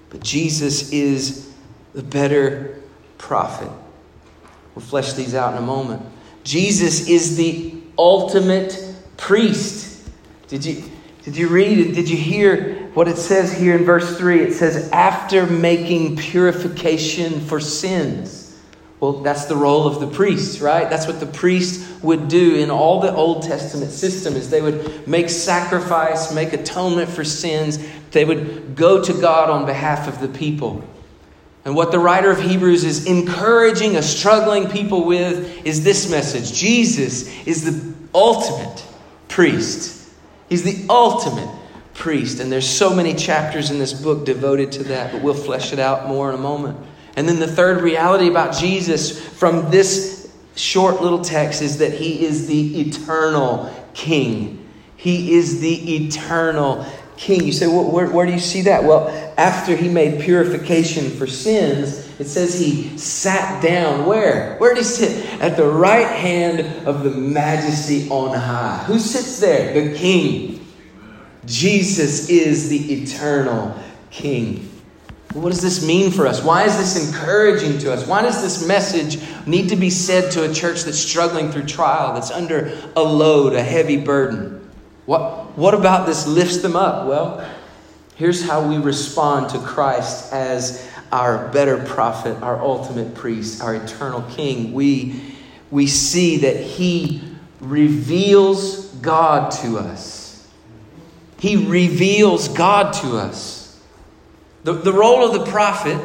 But 0.09 0.21
Jesus 0.21 0.91
is 0.91 1.53
the 1.93 2.03
better 2.03 2.81
prophet. 3.17 3.69
We'll 4.75 4.85
flesh 4.85 5.13
these 5.13 5.33
out 5.33 5.53
in 5.53 5.63
a 5.63 5.65
moment. 5.65 6.01
Jesus 6.43 7.07
is 7.07 7.37
the 7.37 7.73
ultimate 7.97 8.95
priest. 9.17 10.09
Did 10.47 10.65
you, 10.65 10.83
did 11.23 11.37
you 11.37 11.47
read 11.47 11.77
it? 11.77 11.93
Did 11.93 12.09
you 12.09 12.17
hear 12.17 12.89
what 12.93 13.07
it 13.07 13.17
says 13.17 13.53
here 13.53 13.75
in 13.75 13.85
verse 13.85 14.17
3? 14.17 14.41
It 14.41 14.53
says, 14.53 14.89
after 14.91 15.45
making 15.45 16.17
purification 16.17 17.39
for 17.41 17.59
sins. 17.59 18.40
Well, 19.01 19.13
that's 19.13 19.45
the 19.45 19.55
role 19.55 19.87
of 19.87 19.99
the 19.99 20.05
priest, 20.05 20.61
right? 20.61 20.87
That's 20.87 21.07
what 21.07 21.19
the 21.19 21.25
priest 21.25 22.03
would 22.03 22.27
do 22.27 22.55
in 22.55 22.69
all 22.69 23.01
the 23.01 23.11
Old 23.11 23.41
Testament 23.41 23.91
system 23.91 24.35
is 24.35 24.51
they 24.51 24.61
would 24.61 25.07
make 25.07 25.27
sacrifice, 25.27 26.31
make 26.31 26.53
atonement 26.53 27.09
for 27.09 27.23
sins. 27.23 27.79
They 28.11 28.23
would 28.23 28.75
go 28.75 29.03
to 29.03 29.13
God 29.13 29.49
on 29.49 29.65
behalf 29.65 30.07
of 30.07 30.21
the 30.21 30.27
people. 30.27 30.83
And 31.65 31.75
what 31.75 31.91
the 31.91 31.97
writer 31.97 32.29
of 32.29 32.41
Hebrews 32.41 32.83
is 32.83 33.07
encouraging 33.07 33.95
a 33.95 34.03
struggling 34.03 34.69
people 34.69 35.03
with 35.05 35.65
is 35.65 35.83
this 35.83 36.09
message 36.09 36.53
Jesus 36.53 37.27
is 37.47 37.63
the 37.63 37.95
ultimate 38.13 38.85
priest. 39.27 40.09
He's 40.47 40.61
the 40.61 40.85
ultimate 40.91 41.49
priest. 41.95 42.39
And 42.39 42.51
there's 42.51 42.69
so 42.69 42.93
many 42.93 43.15
chapters 43.15 43.71
in 43.71 43.79
this 43.79 43.93
book 43.93 44.25
devoted 44.25 44.71
to 44.73 44.83
that, 44.85 45.11
but 45.11 45.23
we'll 45.23 45.33
flesh 45.33 45.73
it 45.73 45.79
out 45.79 46.07
more 46.07 46.29
in 46.29 46.35
a 46.35 46.41
moment. 46.41 46.77
And 47.15 47.27
then 47.27 47.39
the 47.39 47.47
third 47.47 47.81
reality 47.81 48.27
about 48.27 48.55
Jesus 48.55 49.19
from 49.19 49.69
this 49.69 50.33
short 50.55 51.01
little 51.01 51.21
text 51.23 51.61
is 51.61 51.77
that 51.79 51.93
he 51.93 52.25
is 52.25 52.47
the 52.47 52.81
eternal 52.81 53.73
king. 53.93 54.57
He 54.95 55.33
is 55.33 55.59
the 55.59 56.05
eternal 56.05 56.85
king. 57.17 57.43
You 57.43 57.51
say, 57.53 57.67
well, 57.67 57.89
where, 57.89 58.09
where 58.09 58.25
do 58.25 58.31
you 58.31 58.39
see 58.39 58.61
that? 58.63 58.83
Well, 58.83 59.09
after 59.37 59.75
he 59.75 59.89
made 59.89 60.21
purification 60.21 61.09
for 61.09 61.27
sins, 61.27 62.07
it 62.19 62.25
says 62.25 62.59
he 62.59 62.97
sat 62.97 63.61
down 63.63 64.05
where? 64.05 64.57
Where 64.57 64.73
did 64.73 64.79
he 64.79 64.83
sit? 64.83 65.41
At 65.41 65.57
the 65.57 65.67
right 65.67 66.07
hand 66.07 66.87
of 66.87 67.03
the 67.03 67.11
majesty 67.11 68.09
on 68.09 68.37
high. 68.37 68.83
Who 68.85 68.99
sits 68.99 69.39
there? 69.39 69.73
The 69.73 69.97
king. 69.97 70.65
Jesus 71.45 72.29
is 72.29 72.69
the 72.69 72.93
eternal 72.93 73.75
king. 74.11 74.70
What 75.33 75.49
does 75.49 75.61
this 75.61 75.85
mean 75.85 76.11
for 76.11 76.27
us? 76.27 76.43
Why 76.43 76.65
is 76.65 76.77
this 76.77 77.07
encouraging 77.07 77.77
to 77.79 77.93
us? 77.93 78.05
Why 78.05 78.21
does 78.21 78.41
this 78.41 78.67
message 78.67 79.21
need 79.47 79.69
to 79.69 79.77
be 79.77 79.89
said 79.89 80.31
to 80.33 80.49
a 80.49 80.53
church 80.53 80.83
that's 80.83 80.99
struggling 80.99 81.51
through 81.51 81.67
trial, 81.67 82.13
that's 82.13 82.31
under 82.31 82.77
a 82.97 83.01
load, 83.01 83.53
a 83.53 83.63
heavy 83.63 83.97
burden? 83.97 84.69
What, 85.05 85.57
what 85.57 85.73
about 85.73 86.05
this 86.05 86.27
lifts 86.27 86.57
them 86.57 86.75
up? 86.75 87.07
Well, 87.07 87.49
here's 88.15 88.45
how 88.45 88.67
we 88.67 88.77
respond 88.77 89.49
to 89.51 89.59
Christ 89.59 90.33
as 90.33 90.89
our 91.13 91.47
better 91.49 91.77
prophet, 91.77 92.41
our 92.41 92.59
ultimate 92.59 93.15
priest, 93.15 93.61
our 93.61 93.75
eternal 93.75 94.21
king. 94.23 94.73
We, 94.73 95.21
we 95.69 95.87
see 95.87 96.37
that 96.37 96.57
he 96.57 97.21
reveals 97.61 98.87
God 98.95 99.51
to 99.61 99.77
us. 99.77 100.47
He 101.39 101.55
reveals 101.55 102.49
God 102.49 102.93
to 103.01 103.17
us. 103.17 103.60
The, 104.63 104.73
the 104.73 104.93
role 104.93 105.25
of 105.25 105.33
the 105.33 105.51
prophet 105.51 105.99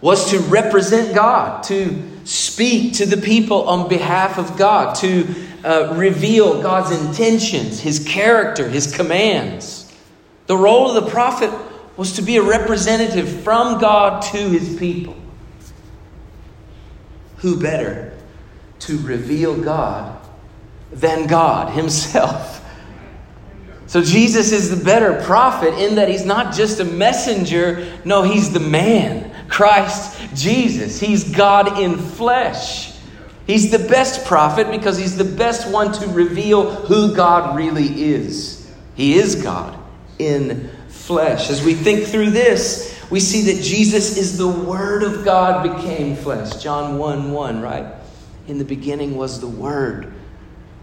was 0.00 0.30
to 0.30 0.38
represent 0.40 1.14
God, 1.14 1.62
to 1.64 2.02
speak 2.24 2.94
to 2.94 3.06
the 3.06 3.16
people 3.16 3.68
on 3.68 3.88
behalf 3.88 4.38
of 4.38 4.56
God, 4.56 4.94
to 4.96 5.26
uh, 5.64 5.94
reveal 5.96 6.62
God's 6.62 6.92
intentions, 6.92 7.80
His 7.80 8.04
character, 8.06 8.68
His 8.68 8.94
commands. 8.94 9.92
The 10.46 10.56
role 10.56 10.88
of 10.90 11.04
the 11.04 11.10
prophet 11.10 11.50
was 11.96 12.12
to 12.12 12.22
be 12.22 12.36
a 12.36 12.42
representative 12.42 13.28
from 13.42 13.80
God 13.80 14.22
to 14.32 14.38
His 14.38 14.76
people. 14.78 15.16
Who 17.38 17.60
better 17.60 18.16
to 18.80 18.98
reveal 18.98 19.60
God 19.60 20.20
than 20.92 21.26
God 21.26 21.72
Himself? 21.72 22.55
So 23.86 24.02
Jesus 24.02 24.52
is 24.52 24.76
the 24.76 24.84
better 24.84 25.22
prophet 25.24 25.74
in 25.74 25.96
that 25.96 26.08
He's 26.08 26.24
not 26.24 26.54
just 26.54 26.80
a 26.80 26.84
messenger, 26.84 27.86
no, 28.04 28.22
He's 28.22 28.52
the 28.52 28.60
man. 28.60 29.32
Christ 29.48 30.34
Jesus. 30.34 31.00
He's 31.00 31.24
God 31.24 31.78
in 31.78 31.98
flesh. 31.98 32.94
He's 33.46 33.70
the 33.70 33.78
best 33.78 34.26
prophet 34.26 34.70
because 34.70 34.98
he's 34.98 35.16
the 35.16 35.24
best 35.24 35.70
one 35.70 35.92
to 35.92 36.06
reveal 36.08 36.70
who 36.70 37.14
God 37.14 37.56
really 37.56 38.04
is. 38.04 38.68
He 38.96 39.14
is 39.14 39.36
God 39.36 39.78
in 40.18 40.68
flesh. 40.88 41.48
As 41.48 41.62
we 41.62 41.74
think 41.74 42.06
through 42.06 42.30
this, 42.30 42.92
we 43.08 43.20
see 43.20 43.52
that 43.52 43.62
Jesus 43.62 44.16
is 44.16 44.36
the 44.36 44.48
Word 44.48 45.04
of 45.04 45.24
God 45.24 45.76
became 45.76 46.16
flesh. 46.16 46.60
John 46.60 46.98
1 46.98 47.30
1, 47.30 47.60
right? 47.60 47.86
In 48.48 48.58
the 48.58 48.64
beginning 48.64 49.16
was 49.16 49.40
the 49.40 49.46
Word. 49.46 50.12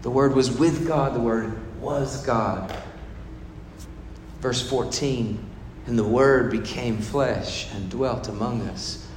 The 0.00 0.10
Word 0.10 0.34
was 0.34 0.50
with 0.50 0.86
God, 0.86 1.14
the 1.14 1.20
Word 1.20 1.80
was 1.80 2.24
God. 2.24 2.74
Verse 4.44 4.60
14, 4.68 5.42
and 5.86 5.98
the 5.98 6.04
Word 6.04 6.50
became 6.50 6.98
flesh 6.98 7.66
and 7.72 7.90
dwelt 7.90 8.28
among 8.28 8.60
us. 8.68 9.08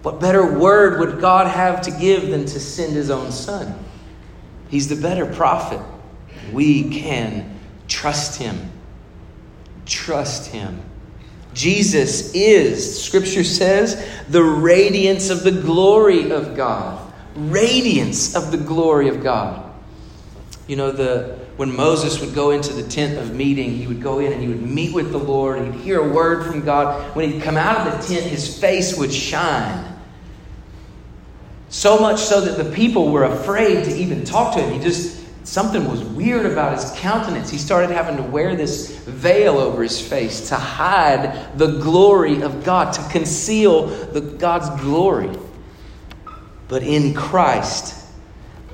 What 0.00 0.20
better 0.20 0.58
word 0.58 0.98
would 1.00 1.20
God 1.20 1.48
have 1.48 1.82
to 1.82 1.90
give 1.90 2.30
than 2.30 2.46
to 2.46 2.58
send 2.58 2.94
his 2.94 3.10
own 3.10 3.30
son? 3.30 3.78
He's 4.70 4.88
the 4.88 4.96
better 4.96 5.26
prophet. 5.26 5.82
We 6.50 6.88
can 6.88 7.60
trust 7.88 8.40
him. 8.40 8.70
Trust 9.84 10.50
him. 10.50 10.80
Jesus 11.52 12.34
is, 12.34 13.04
Scripture 13.04 13.44
says, 13.44 14.02
the 14.30 14.42
radiance 14.42 15.28
of 15.28 15.42
the 15.42 15.52
glory 15.52 16.30
of 16.30 16.56
God. 16.56 17.12
Radiance 17.36 18.34
of 18.34 18.50
the 18.50 18.56
glory 18.56 19.08
of 19.08 19.22
God. 19.22 19.69
You 20.66 20.76
know, 20.76 20.92
the 20.92 21.38
when 21.56 21.74
Moses 21.74 22.20
would 22.20 22.34
go 22.34 22.52
into 22.52 22.72
the 22.72 22.82
tent 22.82 23.18
of 23.18 23.34
meeting, 23.34 23.76
he 23.76 23.86
would 23.86 24.00
go 24.00 24.18
in 24.18 24.32
and 24.32 24.40
he 24.40 24.48
would 24.48 24.62
meet 24.62 24.94
with 24.94 25.12
the 25.12 25.18
Lord. 25.18 25.62
He'd 25.62 25.74
hear 25.82 26.00
a 26.00 26.08
word 26.08 26.46
from 26.46 26.64
God. 26.64 27.14
When 27.14 27.30
he'd 27.30 27.42
come 27.42 27.56
out 27.56 27.86
of 27.86 27.92
the 27.92 28.14
tent, 28.14 28.24
his 28.24 28.58
face 28.58 28.96
would 28.96 29.12
shine. 29.12 29.86
So 31.68 31.98
much 31.98 32.18
so 32.18 32.40
that 32.40 32.62
the 32.62 32.72
people 32.72 33.12
were 33.12 33.24
afraid 33.24 33.84
to 33.84 33.94
even 33.94 34.24
talk 34.24 34.54
to 34.54 34.62
him. 34.62 34.72
He 34.72 34.80
just 34.80 35.20
something 35.44 35.88
was 35.88 36.02
weird 36.02 36.46
about 36.46 36.78
his 36.80 36.90
countenance. 36.98 37.50
He 37.50 37.58
started 37.58 37.90
having 37.90 38.16
to 38.16 38.22
wear 38.22 38.56
this 38.56 38.98
veil 39.00 39.58
over 39.58 39.82
his 39.82 40.00
face 40.00 40.48
to 40.48 40.56
hide 40.56 41.58
the 41.58 41.78
glory 41.78 42.42
of 42.42 42.64
God, 42.64 42.92
to 42.94 43.02
conceal 43.10 43.86
the 43.86 44.20
God's 44.20 44.80
glory. 44.80 45.30
But 46.68 46.82
in 46.82 47.14
Christ, 47.14 47.99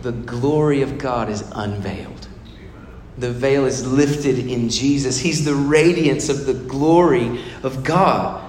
the 0.02 0.12
glory 0.12 0.82
of 0.82 0.98
God 0.98 1.28
is 1.28 1.42
unveiled. 1.52 2.28
The 3.18 3.32
veil 3.32 3.64
is 3.64 3.86
lifted 3.86 4.38
in 4.38 4.68
Jesus. 4.68 5.18
He's 5.18 5.44
the 5.44 5.54
radiance 5.54 6.28
of 6.28 6.44
the 6.44 6.54
glory 6.54 7.40
of 7.62 7.82
God. 7.82 8.42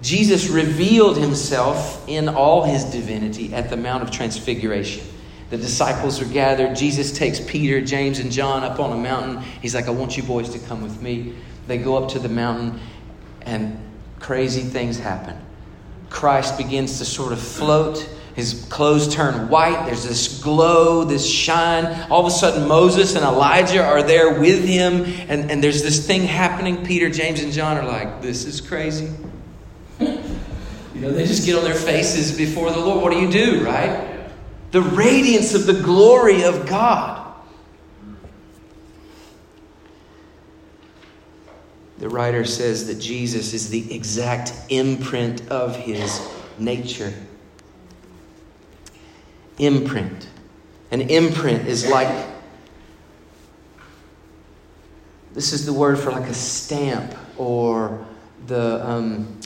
Jesus 0.00 0.48
revealed 0.48 1.16
himself 1.16 2.06
in 2.08 2.28
all 2.28 2.64
his 2.64 2.84
divinity 2.84 3.54
at 3.54 3.70
the 3.70 3.76
Mount 3.76 4.02
of 4.02 4.10
Transfiguration. 4.10 5.04
The 5.50 5.56
disciples 5.58 6.20
are 6.20 6.26
gathered. 6.26 6.74
Jesus 6.74 7.16
takes 7.16 7.40
Peter, 7.40 7.80
James, 7.80 8.18
and 8.18 8.32
John 8.32 8.64
up 8.64 8.80
on 8.80 8.92
a 8.92 9.00
mountain. 9.00 9.42
He's 9.62 9.74
like, 9.74 9.86
I 9.86 9.90
want 9.90 10.16
you 10.16 10.22
boys 10.22 10.48
to 10.50 10.58
come 10.58 10.82
with 10.82 11.00
me. 11.00 11.34
They 11.66 11.78
go 11.78 11.96
up 11.96 12.10
to 12.10 12.18
the 12.18 12.28
mountain, 12.28 12.80
and 13.42 13.78
crazy 14.20 14.62
things 14.62 14.98
happen. 14.98 15.38
Christ 16.10 16.56
begins 16.56 16.98
to 16.98 17.04
sort 17.04 17.32
of 17.32 17.40
float. 17.40 18.08
His 18.34 18.66
clothes 18.68 19.14
turn 19.14 19.48
white. 19.48 19.86
There's 19.86 20.04
this 20.04 20.42
glow, 20.42 21.04
this 21.04 21.28
shine. 21.28 22.10
All 22.10 22.20
of 22.20 22.26
a 22.26 22.30
sudden, 22.30 22.66
Moses 22.66 23.14
and 23.14 23.24
Elijah 23.24 23.84
are 23.84 24.02
there 24.02 24.40
with 24.40 24.64
him, 24.64 25.04
and, 25.28 25.50
and 25.50 25.62
there's 25.62 25.82
this 25.82 26.04
thing 26.04 26.22
happening. 26.22 26.84
Peter, 26.84 27.08
James, 27.08 27.42
and 27.42 27.52
John 27.52 27.76
are 27.76 27.86
like, 27.86 28.22
This 28.22 28.44
is 28.44 28.60
crazy. 28.60 29.12
you 30.00 30.20
know, 30.94 31.12
they 31.12 31.26
just 31.26 31.46
get 31.46 31.56
on 31.56 31.64
their 31.64 31.74
faces 31.74 32.36
before 32.36 32.72
the 32.72 32.80
Lord. 32.80 33.02
What 33.02 33.12
do 33.12 33.20
you 33.20 33.30
do, 33.30 33.64
right? 33.64 34.10
the 34.74 34.82
radiance 34.82 35.54
of 35.54 35.66
the 35.66 35.72
glory 35.72 36.42
of 36.42 36.66
God. 36.66 37.32
The 41.98 42.08
writer 42.08 42.44
says 42.44 42.88
that 42.88 42.96
Jesus 42.96 43.54
is 43.54 43.70
the 43.70 43.94
exact 43.94 44.52
imprint 44.70 45.48
of 45.48 45.76
his 45.76 46.28
nature. 46.58 47.14
Imprint. 49.58 50.28
An 50.90 51.00
imprint 51.02 51.66
is 51.66 51.88
like, 51.88 52.26
this 55.32 55.52
is 55.52 55.66
the 55.66 55.72
word 55.72 55.98
for 55.98 56.12
like 56.12 56.28
a 56.28 56.34
stamp 56.34 57.14
or 57.36 58.06
the, 58.46 58.88
um, 58.88 59.40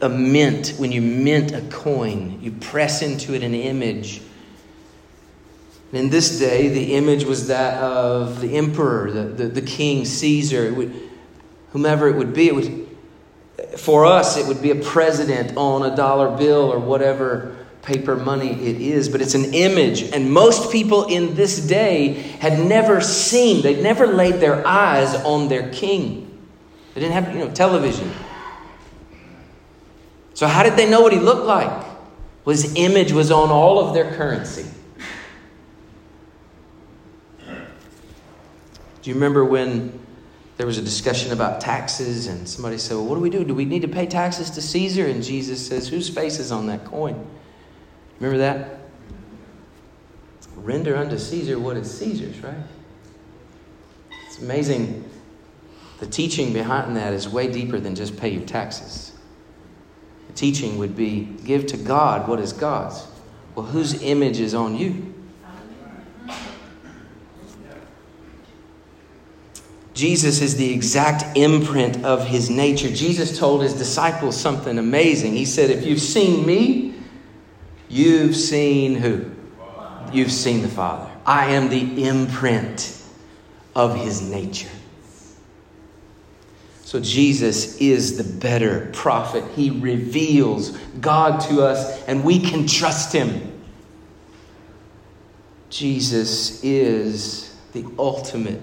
a 0.00 0.08
mint, 0.08 0.74
when 0.78 0.92
you 0.92 1.02
mint 1.02 1.52
a 1.52 1.60
coin, 1.70 2.38
you 2.40 2.52
press 2.52 3.02
into 3.02 3.34
it 3.34 3.42
an 3.42 3.54
image. 3.54 4.22
in 5.92 6.10
this 6.10 6.38
day, 6.38 6.68
the 6.68 6.94
image 6.94 7.24
was 7.24 7.48
that 7.48 7.82
of 7.82 8.40
the 8.40 8.56
emperor, 8.56 9.10
the, 9.10 9.24
the, 9.24 9.48
the 9.48 9.62
king, 9.62 10.04
Caesar, 10.04 10.64
it 10.64 10.74
would, 10.74 10.94
whomever 11.72 12.08
it 12.08 12.16
would 12.16 12.32
be. 12.32 12.48
It 12.48 12.54
would, 12.54 12.88
for 13.78 14.06
us, 14.06 14.36
it 14.36 14.46
would 14.46 14.62
be 14.62 14.70
a 14.70 14.76
president 14.76 15.56
on 15.56 15.90
a 15.90 15.94
dollar 15.94 16.36
bill 16.36 16.72
or 16.72 16.78
whatever 16.78 17.54
paper 17.88 18.16
money 18.16 18.50
it 18.50 18.80
is, 18.82 19.08
but 19.08 19.22
it's 19.22 19.34
an 19.34 19.54
image. 19.54 20.02
And 20.02 20.30
most 20.30 20.70
people 20.70 21.06
in 21.06 21.34
this 21.34 21.66
day 21.66 22.12
had 22.38 22.58
never 22.58 23.00
seen, 23.00 23.62
they'd 23.62 23.82
never 23.82 24.06
laid 24.06 24.34
their 24.34 24.64
eyes 24.66 25.14
on 25.14 25.48
their 25.48 25.70
king. 25.70 26.38
They 26.94 27.00
didn't 27.00 27.14
have, 27.14 27.34
you 27.34 27.38
know, 27.38 27.50
television. 27.50 28.12
So, 30.34 30.46
how 30.46 30.62
did 30.62 30.76
they 30.76 30.88
know 30.88 31.00
what 31.00 31.12
he 31.12 31.18
looked 31.18 31.46
like? 31.46 31.70
Well, 32.44 32.54
his 32.54 32.74
image 32.76 33.10
was 33.12 33.30
on 33.30 33.50
all 33.50 33.78
of 33.78 33.94
their 33.94 34.14
currency. 34.14 34.66
Do 39.00 39.10
you 39.10 39.14
remember 39.14 39.44
when 39.44 39.98
there 40.58 40.66
was 40.66 40.76
a 40.76 40.82
discussion 40.82 41.32
about 41.32 41.62
taxes 41.62 42.26
and 42.26 42.46
somebody 42.46 42.76
said, 42.76 42.96
Well, 42.96 43.06
what 43.06 43.14
do 43.14 43.20
we 43.22 43.30
do? 43.30 43.44
Do 43.44 43.54
we 43.54 43.64
need 43.64 43.82
to 43.82 43.88
pay 43.88 44.06
taxes 44.06 44.50
to 44.50 44.60
Caesar? 44.60 45.06
And 45.06 45.22
Jesus 45.22 45.66
says, 45.66 45.88
Whose 45.88 46.10
face 46.10 46.38
is 46.38 46.52
on 46.52 46.66
that 46.66 46.84
coin? 46.84 47.26
Remember 48.20 48.38
that? 48.38 48.80
Render 50.56 50.96
unto 50.96 51.18
Caesar 51.18 51.58
what 51.58 51.76
is 51.76 51.90
Caesar's, 51.98 52.38
right? 52.40 52.54
It's 54.26 54.38
amazing. 54.38 55.08
The 56.00 56.06
teaching 56.06 56.52
behind 56.52 56.96
that 56.96 57.12
is 57.12 57.28
way 57.28 57.50
deeper 57.50 57.80
than 57.80 57.94
just 57.94 58.16
pay 58.16 58.28
your 58.28 58.44
taxes 58.44 59.12
The 60.28 60.32
teaching 60.34 60.78
would 60.78 60.96
be 60.96 61.20
give 61.44 61.66
to 61.68 61.76
God 61.76 62.28
what 62.28 62.38
is 62.40 62.52
God's. 62.52 63.06
Well, 63.54 63.66
whose 63.66 64.02
image 64.02 64.38
is 64.38 64.54
on 64.54 64.76
you? 64.76 65.14
Jesus 69.94 70.40
is 70.40 70.56
the 70.56 70.72
exact 70.72 71.36
imprint 71.36 72.04
of 72.04 72.24
his 72.24 72.48
nature. 72.48 72.88
Jesus 72.88 73.36
told 73.36 73.62
his 73.62 73.74
disciples 73.74 74.40
something 74.40 74.78
amazing. 74.78 75.32
He 75.32 75.44
said, 75.44 75.70
If 75.70 75.84
you've 75.84 76.00
seen 76.00 76.46
me, 76.46 76.94
you've 77.88 78.36
seen 78.36 78.94
who? 78.94 79.30
You've 80.12 80.32
seen 80.32 80.62
the 80.62 80.68
Father. 80.68 81.10
I 81.26 81.50
am 81.50 81.68
the 81.68 82.04
imprint 82.04 82.94
of 83.74 83.96
his 83.96 84.22
nature. 84.22 84.70
So 86.82 87.00
Jesus 87.00 87.76
is 87.82 88.16
the 88.16 88.24
better 88.38 88.88
prophet. 88.94 89.44
He 89.54 89.68
reveals 89.68 90.70
God 91.00 91.40
to 91.42 91.62
us, 91.62 92.02
and 92.04 92.24
we 92.24 92.40
can 92.40 92.66
trust 92.66 93.12
him. 93.12 93.52
Jesus 95.68 96.64
is 96.64 97.54
the 97.74 97.84
ultimate 97.98 98.62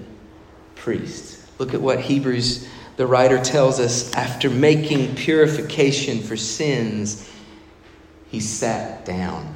priest. 0.74 1.40
Look 1.60 1.76
at 1.76 1.82
what 1.82 2.02
Hebrews, 2.02 2.68
the 2.98 3.06
writer, 3.06 3.40
tells 3.40 3.80
us. 3.80 4.12
After 4.14 4.50
making 4.50 5.16
purification 5.16 6.20
for 6.20 6.36
sins, 6.36 7.30
he 8.36 8.41
sat 8.41 9.06
down. 9.06 9.56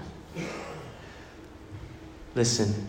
Listen, 2.33 2.87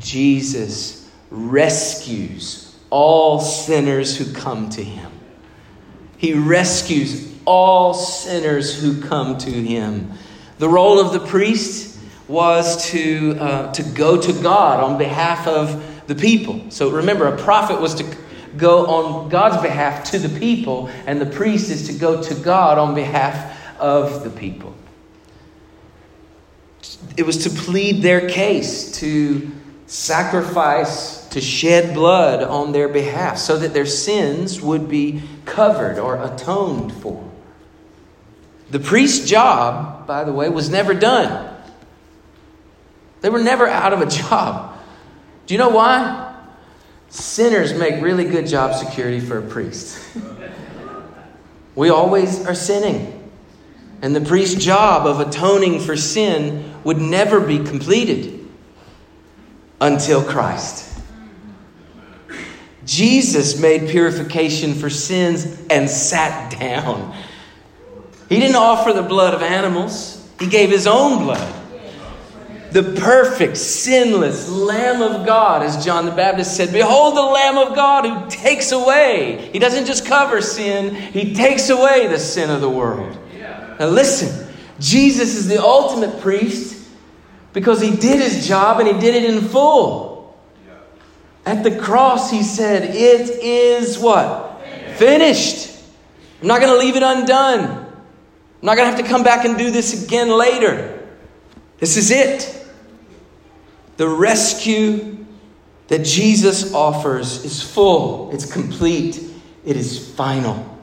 Jesus 0.00 1.08
rescues 1.30 2.76
all 2.90 3.38
sinners 3.38 4.16
who 4.16 4.32
come 4.32 4.68
to 4.70 4.82
him. 4.82 5.12
He 6.16 6.34
rescues 6.34 7.32
all 7.44 7.94
sinners 7.94 8.82
who 8.82 9.00
come 9.00 9.38
to 9.38 9.50
him. 9.50 10.10
The 10.58 10.68
role 10.68 10.98
of 10.98 11.12
the 11.12 11.24
priest 11.24 12.00
was 12.26 12.90
to, 12.90 13.36
uh, 13.38 13.72
to 13.74 13.84
go 13.84 14.20
to 14.20 14.32
God 14.42 14.82
on 14.82 14.98
behalf 14.98 15.46
of 15.46 16.08
the 16.08 16.16
people. 16.16 16.68
So 16.70 16.90
remember, 16.90 17.28
a 17.28 17.38
prophet 17.38 17.80
was 17.80 17.94
to 17.94 18.16
go 18.56 18.86
on 18.86 19.28
God's 19.28 19.62
behalf 19.62 20.10
to 20.10 20.18
the 20.18 20.36
people, 20.40 20.88
and 21.06 21.20
the 21.20 21.26
priest 21.26 21.70
is 21.70 21.86
to 21.86 21.92
go 21.92 22.20
to 22.24 22.34
God 22.34 22.76
on 22.76 22.96
behalf 22.96 23.78
of 23.78 24.24
the 24.24 24.30
people. 24.30 24.74
It 27.16 27.24
was 27.24 27.44
to 27.44 27.50
plead 27.50 28.02
their 28.02 28.28
case, 28.28 28.92
to 29.00 29.50
sacrifice 29.86 31.18
to 31.28 31.40
shed 31.40 31.94
blood 31.94 32.42
on 32.42 32.72
their 32.72 32.88
behalf 32.88 33.38
so 33.38 33.58
that 33.58 33.72
their 33.74 33.86
sins 33.86 34.60
would 34.60 34.88
be 34.88 35.22
covered 35.44 35.98
or 35.98 36.22
atoned 36.22 36.92
for. 36.92 37.28
The 38.70 38.80
priest's 38.80 39.28
job, 39.28 40.06
by 40.06 40.24
the 40.24 40.32
way, 40.32 40.48
was 40.48 40.68
never 40.68 40.94
done. 40.94 41.54
They 43.20 43.30
were 43.30 43.42
never 43.42 43.66
out 43.66 43.92
of 43.92 44.00
a 44.00 44.06
job. 44.28 44.78
Do 45.46 45.54
you 45.54 45.58
know 45.58 45.70
why? 45.70 46.36
Sinners 47.08 47.72
make 47.72 48.02
really 48.02 48.24
good 48.24 48.46
job 48.46 48.74
security 48.74 49.20
for 49.20 49.38
a 49.38 49.42
priest. 49.42 49.98
we 51.74 51.88
always 51.88 52.46
are 52.46 52.54
sinning. 52.54 53.14
And 54.02 54.14
the 54.14 54.20
priest's 54.20 54.62
job 54.62 55.06
of 55.06 55.26
atoning 55.26 55.80
for 55.80 55.96
sin 55.96 56.67
would 56.84 56.98
never 56.98 57.40
be 57.40 57.58
completed 57.58 58.46
until 59.80 60.22
Christ. 60.22 60.86
Jesus 62.84 63.60
made 63.60 63.90
purification 63.90 64.74
for 64.74 64.88
sins 64.88 65.62
and 65.68 65.90
sat 65.90 66.58
down. 66.58 67.14
He 68.28 68.40
didn't 68.40 68.56
offer 68.56 68.92
the 68.92 69.02
blood 69.02 69.34
of 69.34 69.42
animals, 69.42 70.26
He 70.40 70.46
gave 70.46 70.70
His 70.70 70.86
own 70.86 71.24
blood. 71.24 71.54
The 72.70 72.82
perfect, 72.82 73.56
sinless 73.56 74.48
Lamb 74.50 75.00
of 75.00 75.26
God, 75.26 75.62
as 75.62 75.82
John 75.84 76.04
the 76.04 76.12
Baptist 76.12 76.54
said, 76.54 76.70
Behold 76.70 77.16
the 77.16 77.22
Lamb 77.22 77.56
of 77.56 77.74
God 77.74 78.04
who 78.04 78.30
takes 78.30 78.72
away. 78.72 79.48
He 79.52 79.58
doesn't 79.58 79.86
just 79.86 80.04
cover 80.04 80.42
sin, 80.42 80.94
He 80.94 81.34
takes 81.34 81.70
away 81.70 82.08
the 82.08 82.18
sin 82.18 82.50
of 82.50 82.60
the 82.60 82.68
world. 82.68 83.16
Now 83.78 83.88
listen, 83.88 84.47
Jesus 84.80 85.34
is 85.34 85.48
the 85.48 85.62
ultimate 85.62 86.20
priest 86.20 86.88
because 87.52 87.80
he 87.80 87.94
did 87.94 88.20
his 88.20 88.46
job 88.46 88.80
and 88.80 88.88
he 88.88 89.00
did 89.00 89.14
it 89.14 89.28
in 89.28 89.42
full. 89.42 90.38
At 91.44 91.64
the 91.64 91.76
cross, 91.78 92.30
he 92.30 92.42
said, 92.42 92.94
It 92.94 93.30
is 93.42 93.98
what? 93.98 94.60
Finished. 94.96 95.76
I'm 96.40 96.48
not 96.48 96.60
going 96.60 96.72
to 96.72 96.78
leave 96.78 96.94
it 96.94 97.02
undone. 97.02 97.64
I'm 98.60 98.66
not 98.66 98.76
going 98.76 98.90
to 98.90 98.96
have 98.96 99.02
to 99.04 99.08
come 99.08 99.22
back 99.22 99.44
and 99.44 99.56
do 99.56 99.70
this 99.70 100.04
again 100.04 100.28
later. 100.28 101.06
This 101.78 101.96
is 101.96 102.10
it. 102.10 102.54
The 103.96 104.08
rescue 104.08 105.24
that 105.88 106.04
Jesus 106.04 106.74
offers 106.74 107.44
is 107.44 107.62
full, 107.62 108.30
it's 108.32 108.50
complete, 108.50 109.20
it 109.64 109.76
is 109.76 110.14
final. 110.14 110.77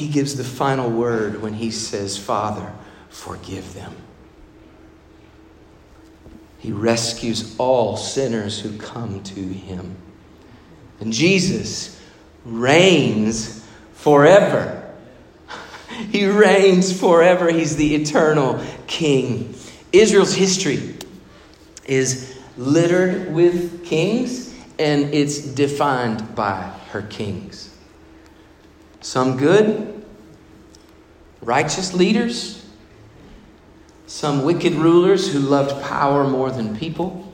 He 0.00 0.08
gives 0.08 0.34
the 0.34 0.44
final 0.44 0.88
word 0.88 1.42
when 1.42 1.52
he 1.52 1.70
says, 1.70 2.16
Father, 2.16 2.72
forgive 3.10 3.74
them. 3.74 3.94
He 6.58 6.72
rescues 6.72 7.54
all 7.58 7.98
sinners 7.98 8.58
who 8.58 8.78
come 8.78 9.22
to 9.22 9.42
him. 9.42 9.96
And 11.00 11.12
Jesus 11.12 12.00
reigns 12.46 13.62
forever. 13.92 14.90
He 16.10 16.24
reigns 16.24 16.98
forever. 16.98 17.52
He's 17.52 17.76
the 17.76 17.94
eternal 17.94 18.64
king. 18.86 19.54
Israel's 19.92 20.32
history 20.32 20.96
is 21.84 22.40
littered 22.56 23.34
with 23.34 23.84
kings, 23.84 24.54
and 24.78 25.12
it's 25.12 25.40
defined 25.40 26.34
by 26.34 26.72
her 26.92 27.02
kings. 27.02 27.69
Some 29.00 29.36
good, 29.36 30.04
righteous 31.42 31.94
leaders, 31.94 32.66
some 34.06 34.44
wicked 34.44 34.74
rulers 34.74 35.32
who 35.32 35.38
loved 35.38 35.82
power 35.84 36.24
more 36.24 36.50
than 36.50 36.76
people. 36.76 37.26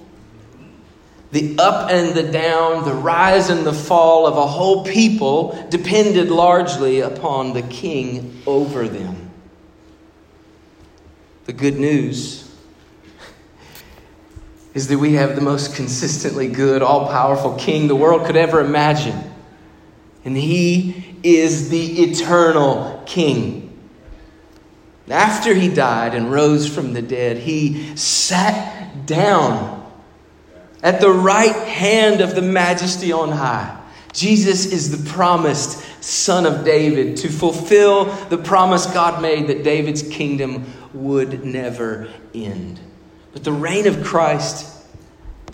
The 1.33 1.57
up 1.59 1.91
and 1.91 2.15
the 2.15 2.23
down, 2.23 2.85
the 2.85 2.95
rise 2.95 3.51
and 3.51 3.67
the 3.67 3.73
fall 3.73 4.27
of 4.27 4.37
a 4.37 4.47
whole 4.47 4.85
people 4.85 5.67
depended 5.71 6.31
largely 6.31 7.01
upon 7.01 7.53
the 7.53 7.63
king 7.63 8.43
over 8.47 8.87
them. 8.87 9.31
The 11.47 11.53
good 11.53 11.79
news 11.79 12.51
is 14.75 14.89
that 14.89 14.99
we 14.99 15.15
have 15.15 15.35
the 15.35 15.41
most 15.41 15.75
consistently 15.75 16.49
good, 16.49 16.83
all 16.83 17.09
powerful 17.09 17.55
king 17.55 17.89
the 17.89 17.97
world 17.97 18.27
could 18.27 18.37
ever 18.37 18.61
imagine. 18.61 19.19
And 20.25 20.37
he 20.37 21.16
is 21.23 21.69
the 21.69 22.03
eternal 22.03 23.03
king. 23.07 23.63
After 25.09 25.55
he 25.55 25.69
died 25.69 26.15
and 26.15 26.33
rose 26.33 26.73
from 26.73 26.93
the 26.93 27.03
dead, 27.03 27.39
he 27.39 27.97
sat 27.97 29.07
down 29.07 29.77
at 30.83 31.01
the 31.01 31.11
right 31.11 31.55
hand 31.55 32.21
of 32.21 32.35
the 32.35 32.43
majesty 32.43 33.13
on 33.13 33.31
high. 33.31 33.81
Jesus 34.13 34.67
is 34.67 34.97
the 34.97 35.11
promised 35.11 35.85
son 36.03 36.47
of 36.47 36.65
David 36.65 37.19
to 37.19 37.29
fulfill 37.29 38.07
the 38.29 38.39
promise 38.39 38.87
God 38.87 39.21
made 39.21 39.49
that 39.49 39.63
David's 39.63 40.03
kingdom 40.03 40.73
would 40.95 41.45
never 41.45 42.09
end. 42.35 42.81
But 43.33 43.45
the 43.45 43.53
reign 43.53 43.87
of 43.87 44.03
Christ, 44.03 44.87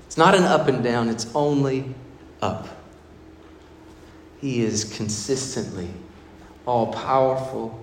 it's 0.07 0.17
not 0.17 0.35
an 0.35 0.45
up 0.45 0.69
and 0.69 0.85
down, 0.85 1.09
it's 1.09 1.27
only 1.35 1.95
up. 2.41 2.69
He 4.43 4.63
is 4.63 4.85
consistently 4.85 5.89
all 6.67 6.93
powerful, 6.93 7.79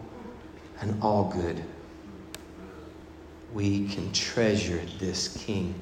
and 0.82 1.02
all 1.02 1.26
good. 1.26 1.62
We 3.54 3.88
can 3.88 4.12
treasure 4.14 4.82
this 5.00 5.36
king. 5.46 5.76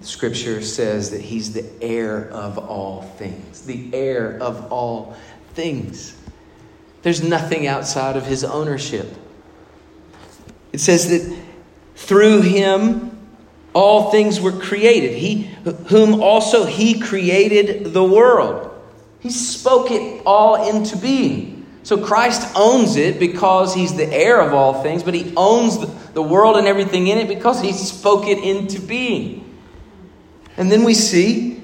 The 0.00 0.06
scripture 0.06 0.62
says 0.62 1.10
that 1.10 1.20
he's 1.20 1.52
the 1.52 1.66
heir 1.82 2.30
of 2.30 2.56
all 2.56 3.02
things, 3.02 3.62
the 3.62 3.90
heir 3.92 4.38
of 4.40 4.72
all 4.72 5.16
things. 5.54 6.16
There's 7.02 7.22
nothing 7.22 7.66
outside 7.66 8.16
of 8.16 8.24
his 8.24 8.44
ownership. 8.44 9.12
It 10.72 10.78
says 10.78 11.08
that 11.08 11.36
through 11.96 12.42
him 12.42 13.18
all 13.74 14.10
things 14.10 14.40
were 14.40 14.52
created. 14.52 15.16
He 15.16 15.42
whom 15.88 16.22
also 16.22 16.64
he 16.64 17.00
created 17.00 17.92
the 17.92 18.04
world. 18.04 18.67
He 19.20 19.30
spoke 19.30 19.90
it 19.90 20.22
all 20.24 20.68
into 20.68 20.96
being. 20.96 21.66
So 21.82 22.04
Christ 22.04 22.52
owns 22.54 22.96
it 22.96 23.18
because 23.18 23.74
he's 23.74 23.96
the 23.96 24.06
heir 24.06 24.40
of 24.40 24.52
all 24.52 24.82
things, 24.82 25.02
but 25.02 25.14
he 25.14 25.32
owns 25.36 25.78
the 26.12 26.22
world 26.22 26.56
and 26.56 26.66
everything 26.66 27.06
in 27.06 27.18
it 27.18 27.28
because 27.28 27.60
he 27.60 27.72
spoke 27.72 28.26
it 28.26 28.38
into 28.38 28.80
being. 28.80 29.44
And 30.56 30.70
then 30.70 30.84
we 30.84 30.94
see 30.94 31.58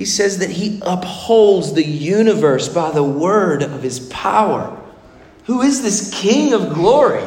he 0.00 0.06
says 0.06 0.38
that 0.38 0.48
he 0.48 0.80
upholds 0.80 1.74
the 1.74 1.84
universe 1.84 2.70
by 2.70 2.90
the 2.90 3.02
word 3.04 3.62
of 3.62 3.82
his 3.82 4.00
power. 4.00 4.80
Who 5.44 5.60
is 5.60 5.82
this 5.82 6.18
King 6.18 6.54
of 6.54 6.72
glory? 6.72 7.22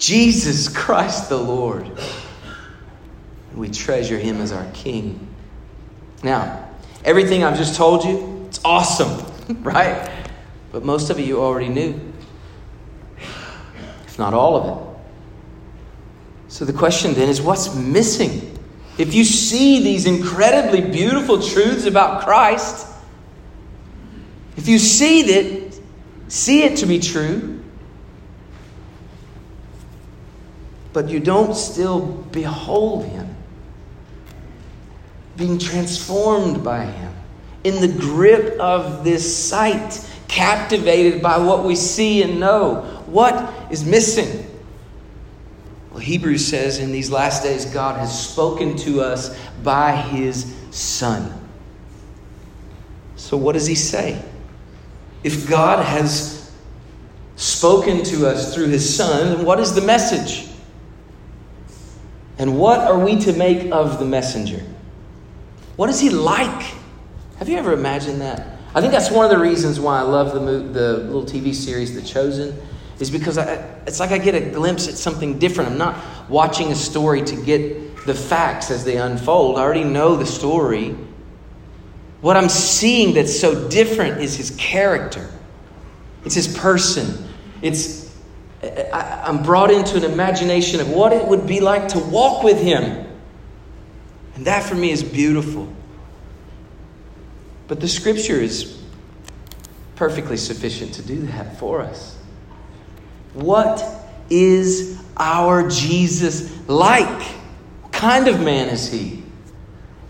Jesus 0.00 0.68
Christ 0.68 1.28
the 1.28 1.36
Lord. 1.36 1.88
We 3.54 3.70
treasure 3.70 4.18
him 4.18 4.40
as 4.40 4.50
our 4.50 4.66
King. 4.74 5.28
Now, 6.24 6.68
everything 7.04 7.44
I've 7.44 7.56
just 7.56 7.76
told 7.76 8.04
you, 8.04 8.35
it's 8.46 8.60
awesome, 8.64 9.62
right? 9.62 10.10
But 10.72 10.84
most 10.84 11.10
of 11.10 11.18
it 11.18 11.26
you 11.26 11.40
already 11.40 11.68
knew, 11.68 12.00
if 14.06 14.18
not 14.18 14.34
all 14.34 14.56
of 14.56 14.78
it. 14.78 14.86
So 16.48 16.64
the 16.64 16.72
question 16.72 17.14
then 17.14 17.28
is 17.28 17.42
what's 17.42 17.74
missing? 17.74 18.58
If 18.98 19.12
you 19.12 19.24
see 19.24 19.82
these 19.82 20.06
incredibly 20.06 20.80
beautiful 20.80 21.42
truths 21.42 21.84
about 21.84 22.24
Christ, 22.24 22.86
if 24.56 24.68
you 24.68 24.78
see 24.78 25.22
that, 25.22 25.80
see 26.28 26.62
it 26.62 26.78
to 26.78 26.86
be 26.86 26.98
true, 26.98 27.62
but 30.94 31.10
you 31.10 31.20
don't 31.20 31.54
still 31.54 32.00
behold 32.32 33.04
Him, 33.04 33.36
being 35.36 35.58
transformed 35.58 36.64
by 36.64 36.86
Him, 36.86 37.12
in 37.66 37.80
the 37.80 37.88
grip 37.88 38.60
of 38.60 39.02
this 39.02 39.36
sight, 39.36 40.08
captivated 40.28 41.20
by 41.20 41.36
what 41.36 41.64
we 41.64 41.74
see 41.74 42.22
and 42.22 42.38
know. 42.38 42.82
What 43.06 43.52
is 43.72 43.84
missing? 43.84 44.48
Well, 45.90 45.98
Hebrews 45.98 46.46
says 46.46 46.78
in 46.78 46.92
these 46.92 47.10
last 47.10 47.42
days, 47.42 47.64
God 47.64 47.98
has 47.98 48.30
spoken 48.30 48.76
to 48.78 49.00
us 49.00 49.36
by 49.64 49.96
his 49.96 50.54
Son. 50.70 51.32
So, 53.16 53.36
what 53.36 53.54
does 53.54 53.66
he 53.66 53.74
say? 53.74 54.22
If 55.24 55.50
God 55.50 55.84
has 55.84 56.52
spoken 57.34 58.04
to 58.04 58.28
us 58.28 58.54
through 58.54 58.68
his 58.68 58.96
Son, 58.96 59.44
what 59.44 59.58
is 59.58 59.74
the 59.74 59.80
message? 59.80 60.48
And 62.38 62.60
what 62.60 62.78
are 62.78 62.98
we 62.98 63.18
to 63.22 63.32
make 63.32 63.72
of 63.72 63.98
the 63.98 64.04
messenger? 64.04 64.62
What 65.74 65.90
is 65.90 65.98
he 65.98 66.10
like? 66.10 66.75
Have 67.38 67.48
you 67.50 67.58
ever 67.58 67.72
imagined 67.72 68.20
that? 68.22 68.56
I 68.74 68.80
think 68.80 68.92
that's 68.92 69.10
one 69.10 69.24
of 69.24 69.30
the 69.30 69.38
reasons 69.38 69.78
why 69.78 69.98
I 69.98 70.02
love 70.02 70.32
the, 70.32 70.40
the 70.40 70.96
little 70.98 71.24
TV 71.24 71.54
series, 71.54 71.94
The 71.94 72.02
Chosen, 72.02 72.58
is 72.98 73.10
because 73.10 73.36
I, 73.36 73.54
it's 73.86 74.00
like 74.00 74.10
I 74.10 74.18
get 74.18 74.34
a 74.34 74.50
glimpse 74.50 74.88
at 74.88 74.94
something 74.94 75.38
different. 75.38 75.70
I'm 75.70 75.78
not 75.78 76.30
watching 76.30 76.72
a 76.72 76.74
story 76.74 77.22
to 77.22 77.36
get 77.44 78.04
the 78.06 78.14
facts 78.14 78.70
as 78.70 78.84
they 78.84 78.96
unfold. 78.96 79.58
I 79.58 79.62
already 79.62 79.84
know 79.84 80.16
the 80.16 80.26
story. 80.26 80.96
What 82.22 82.36
I'm 82.36 82.48
seeing 82.48 83.14
that's 83.14 83.38
so 83.38 83.68
different 83.68 84.20
is 84.20 84.36
his 84.36 84.50
character, 84.52 85.30
it's 86.24 86.34
his 86.34 86.56
person. 86.56 87.24
It's, 87.62 88.14
I, 88.62 89.22
I'm 89.24 89.42
brought 89.42 89.70
into 89.70 89.96
an 89.96 90.04
imagination 90.04 90.80
of 90.80 90.90
what 90.90 91.12
it 91.12 91.26
would 91.26 91.46
be 91.46 91.60
like 91.60 91.88
to 91.88 91.98
walk 91.98 92.42
with 92.42 92.60
him. 92.60 93.06
And 94.34 94.46
that 94.46 94.62
for 94.62 94.74
me 94.74 94.90
is 94.90 95.02
beautiful. 95.02 95.72
But 97.68 97.80
the 97.80 97.88
scripture 97.88 98.40
is 98.40 98.80
perfectly 99.96 100.36
sufficient 100.36 100.94
to 100.94 101.02
do 101.02 101.22
that 101.26 101.58
for 101.58 101.80
us. 101.80 102.16
What 103.34 103.84
is 104.30 105.02
our 105.16 105.68
Jesus 105.68 106.68
like? 106.68 107.22
What 107.82 107.92
kind 107.92 108.28
of 108.28 108.40
man 108.40 108.68
is 108.68 108.90
he? 108.90 109.22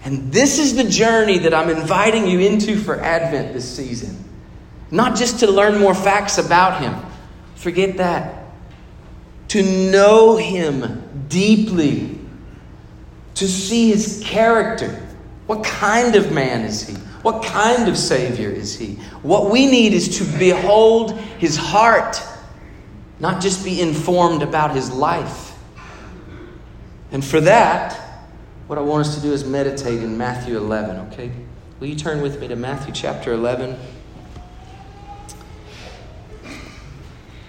And 0.05 0.33
this 0.33 0.59
is 0.59 0.77
the 0.77 0.85
journey 0.85 1.39
that 1.39 1.55
I'm 1.55 1.69
inviting 1.69 2.27
you 2.27 2.41
into 2.41 2.79
for 2.79 3.01
Advent 3.01 3.53
this 3.53 3.69
season. 3.69 4.23
Not 4.91 5.17
just 5.17 5.41
to 5.41 5.51
learn 5.51 5.81
more 5.81 5.95
facts 5.95 6.39
about 6.39 6.81
him, 6.81 6.95
forget 7.57 7.97
that. 7.97 8.45
To 9.49 9.63
know 9.91 10.37
him 10.37 11.27
deeply, 11.29 12.19
to 13.35 13.49
see 13.49 13.91
his 13.91 14.23
character. 14.25 15.03
What 15.47 15.65
kind 15.65 16.15
of 16.15 16.33
man 16.33 16.65
is 16.65 16.87
he? 16.87 16.97
What 17.27 17.43
kind 17.43 17.89
of 17.89 17.99
Savior 17.99 18.51
is 18.51 18.79
He? 18.79 19.01
What 19.23 19.51
we 19.51 19.67
need 19.67 19.95
is 19.95 20.19
to 20.19 20.39
behold 20.39 21.19
His 21.41 21.57
heart, 21.57 22.23
not 23.19 23.43
just 23.43 23.65
be 23.65 23.81
informed 23.81 24.45
about 24.45 24.77
His 24.77 24.93
life. 24.93 25.59
And 27.11 27.25
for 27.25 27.41
that, 27.41 27.95
what 28.69 28.79
I 28.79 28.83
want 28.83 29.09
us 29.09 29.17
to 29.17 29.21
do 29.21 29.33
is 29.33 29.45
meditate 29.45 30.05
in 30.05 30.17
Matthew 30.17 30.57
11, 30.57 31.09
okay? 31.09 31.33
Will 31.81 31.89
you 31.89 31.97
turn 31.97 32.23
with 32.23 32.41
me 32.41 32.47
to 32.47 32.55
Matthew 32.55 32.95
chapter 32.95 33.33
11? 33.33 33.77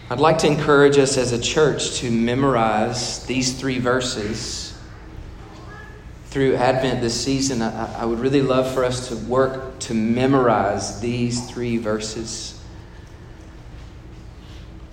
I'd 0.09 0.19
like 0.19 0.39
to 0.39 0.47
encourage 0.47 0.97
us 0.97 1.19
as 1.19 1.33
a 1.33 1.39
church 1.39 1.99
to 1.99 2.09
memorize 2.09 3.23
these 3.27 3.53
three 3.53 3.77
verses 3.77 4.66
through 6.37 6.53
Advent 6.53 7.01
this 7.01 7.19
season. 7.19 7.63
I, 7.63 8.01
I, 8.01 8.05
would 8.05 8.19
really 8.19 8.43
love 8.43 8.71
for 8.71 8.85
us 8.85 9.07
to 9.07 9.15
work 9.25 9.79
to 9.79 9.95
memorize 9.95 11.01
these 11.01 11.49
three 11.49 11.77
verses. 11.77 12.61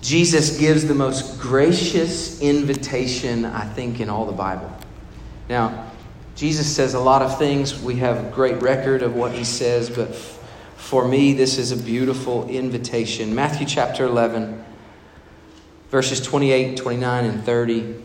Jesus 0.01 0.57
gives 0.57 0.87
the 0.87 0.95
most 0.95 1.39
gracious 1.39 2.41
invitation, 2.41 3.45
I 3.45 3.63
think, 3.63 3.99
in 3.99 4.09
all 4.09 4.25
the 4.25 4.31
Bible. 4.31 4.75
Now, 5.47 5.91
Jesus 6.35 6.75
says 6.75 6.95
a 6.95 6.99
lot 6.99 7.21
of 7.21 7.37
things. 7.37 7.79
We 7.79 7.97
have 7.97 8.25
a 8.25 8.31
great 8.31 8.59
record 8.63 9.03
of 9.03 9.15
what 9.15 9.31
he 9.31 9.43
says, 9.43 9.87
but 9.87 10.15
for 10.15 11.07
me, 11.07 11.33
this 11.33 11.59
is 11.59 11.71
a 11.71 11.77
beautiful 11.77 12.49
invitation. 12.49 13.35
Matthew 13.35 13.67
chapter 13.67 14.05
11 14.05 14.65
verses 15.91 16.21
28, 16.21 16.75
29, 16.75 17.25
and 17.25 17.43
30. 17.43 18.04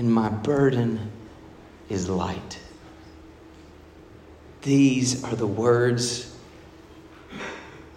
and 0.00 0.10
my 0.10 0.30
burden 0.30 1.12
is 1.90 2.08
light. 2.08 2.58
These 4.62 5.22
are 5.24 5.36
the 5.36 5.46
words 5.46 6.34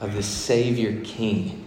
of 0.02 0.14
the 0.14 0.22
Savior 0.22 1.00
King. 1.06 1.66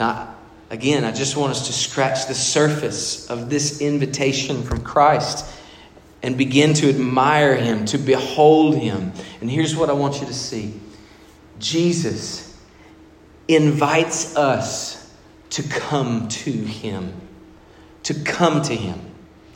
Now, 0.00 0.34
again, 0.70 1.04
I 1.04 1.12
just 1.12 1.36
want 1.36 1.50
us 1.50 1.66
to 1.66 1.74
scratch 1.74 2.28
the 2.28 2.34
surface 2.34 3.28
of 3.28 3.50
this 3.50 3.82
invitation 3.82 4.62
from 4.62 4.80
Christ 4.80 5.54
and 6.22 6.38
begin 6.38 6.72
to 6.72 6.88
admire 6.88 7.56
Him, 7.56 7.84
to 7.84 7.98
behold 7.98 8.78
Him. 8.78 9.12
And 9.42 9.50
here's 9.50 9.76
what 9.76 9.90
I 9.90 9.92
want 9.92 10.22
you 10.22 10.26
to 10.28 10.34
see 10.34 10.80
Jesus 11.58 12.58
invites 13.48 14.34
us 14.34 15.14
to 15.50 15.62
come 15.62 16.28
to 16.28 16.50
Him. 16.50 17.20
To 18.04 18.14
come 18.14 18.62
to 18.62 18.74
Him. 18.74 19.00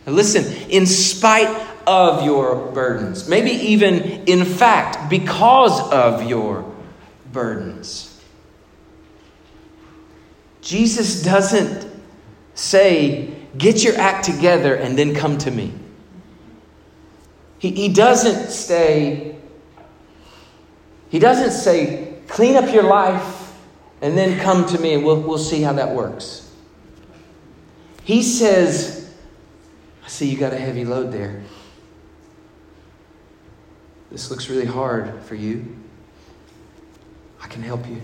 Now 0.07 0.13
listen, 0.13 0.71
in 0.71 0.87
spite 0.87 1.67
of 1.87 2.25
your 2.25 2.71
burdens, 2.73 3.29
maybe 3.29 3.51
even 3.51 4.01
in 4.27 4.45
fact, 4.45 5.09
because 5.09 5.81
of 5.91 6.29
your 6.29 6.71
burdens. 7.33 8.21
Jesus 10.61 11.23
doesn't 11.23 11.91
say, 12.55 13.35
get 13.57 13.83
your 13.85 13.97
act 13.97 14.25
together 14.25 14.75
and 14.75 14.99
then 14.99 15.15
come 15.15 15.39
to 15.39 15.51
me. 15.51 15.73
He, 17.59 17.71
he 17.71 17.89
doesn't 17.89 18.51
say, 18.51 19.37
he 21.09 21.19
doesn't 21.19 21.53
say, 21.53 22.15
clean 22.29 22.57
up 22.57 22.73
your 22.73 22.83
life 22.83 23.57
and 24.03 24.17
then 24.17 24.39
come 24.41 24.67
to 24.67 24.79
me 24.79 24.95
and 24.95 25.05
we'll, 25.05 25.21
we'll 25.21 25.39
see 25.39 25.63
how 25.63 25.73
that 25.73 25.95
works. 25.95 26.48
He 28.09 28.23
says, 28.23 29.13
I 30.03 30.09
see 30.09 30.31
you 30.31 30.39
got 30.39 30.55
a 30.55 30.59
heavy 30.59 30.87
load 30.87 31.13
there. 31.13 31.43
This 34.11 34.31
looks 34.31 34.49
really 34.49 34.65
hard 34.65 35.23
for 35.25 35.35
you. 35.35 35.77
I 37.43 37.49
can 37.49 37.61
help 37.61 37.87
you. 37.87 38.01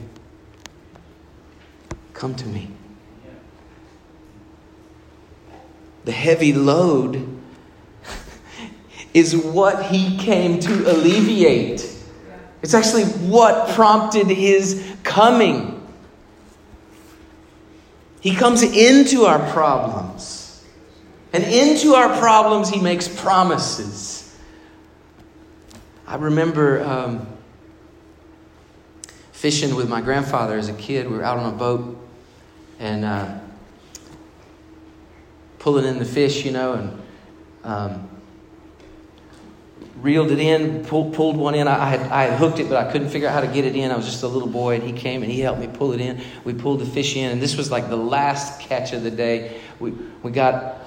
Come 2.13 2.35
to 2.35 2.47
me. 2.47 2.71
The 6.05 6.13
heavy 6.13 6.53
load 6.53 7.27
is 9.15 9.35
what 9.35 9.87
he 9.87 10.19
came 10.19 10.61
to 10.61 10.93
alleviate. 10.93 11.91
It's 12.61 12.75
actually 12.75 13.05
what 13.05 13.71
prompted 13.71 14.27
his 14.27 14.87
coming. 15.03 15.74
He 18.25 18.35
comes 18.35 18.63
into 18.63 19.27
our 19.27 19.39
problems. 19.53 20.65
And 21.35 21.45
into 21.45 21.93
our 21.93 22.19
problems, 22.19 22.71
he 22.71 22.81
makes 22.81 23.07
promises. 23.07 24.35
I 26.07 26.17
remember 26.17 26.83
um, 26.83 27.27
fishing 29.33 29.75
with 29.75 29.91
my 29.91 30.01
grandfather 30.01 30.57
as 30.57 30.71
a 30.71 30.73
kid. 30.73 31.11
We 31.11 31.19
were 31.19 31.23
out 31.23 31.37
on 31.37 31.53
a 31.53 31.57
boat 31.57 31.99
and 32.79 33.05
uh, 33.05 33.41
pulling 35.59 35.85
in 35.85 35.99
the 35.99 36.07
fish, 36.07 36.47
you 36.47 36.51
know, 36.51 36.73
and 36.73 37.03
um, 37.63 38.09
reeled 40.05 40.31
it 40.31 40.39
in, 40.39 40.85
pulled, 40.85 41.15
pulled 41.15 41.35
one 41.35 41.55
in. 41.55 41.67
I 41.67 41.89
had, 41.89 42.01
I 42.13 42.25
had 42.25 42.39
hooked 42.39 42.59
it, 42.59 42.69
but 42.69 42.77
I 42.77 42.93
couldn't 42.93 43.09
figure 43.09 43.27
out 43.27 43.33
how 43.33 43.41
to 43.41 43.47
get 43.47 43.65
it 43.65 43.75
in. 43.75 43.91
I 43.91 43.97
was 43.97 44.05
just 44.05 44.23
a 44.23 44.29
little 44.29 44.49
boy, 44.49 44.75
and 44.75 44.85
he 44.85 44.93
came 44.93 45.23
and 45.23 45.33
he 45.33 45.41
helped 45.41 45.61
me 45.61 45.67
pull 45.67 45.93
it 45.93 46.01
in. 46.01 46.21
We 46.45 46.53
pulled 46.53 46.81
the 46.81 46.87
fish 46.87 47.17
in, 47.17 47.31
and 47.33 47.41
this 47.41 47.57
was 47.57 47.71
like 47.71 47.89
the 47.89 47.97
last 47.97 48.61
catch 48.61 48.93
of 48.93 49.03
the 49.03 49.11
day. 49.11 49.63
We, 49.81 49.93
we, 50.23 50.31
got, 50.31 50.83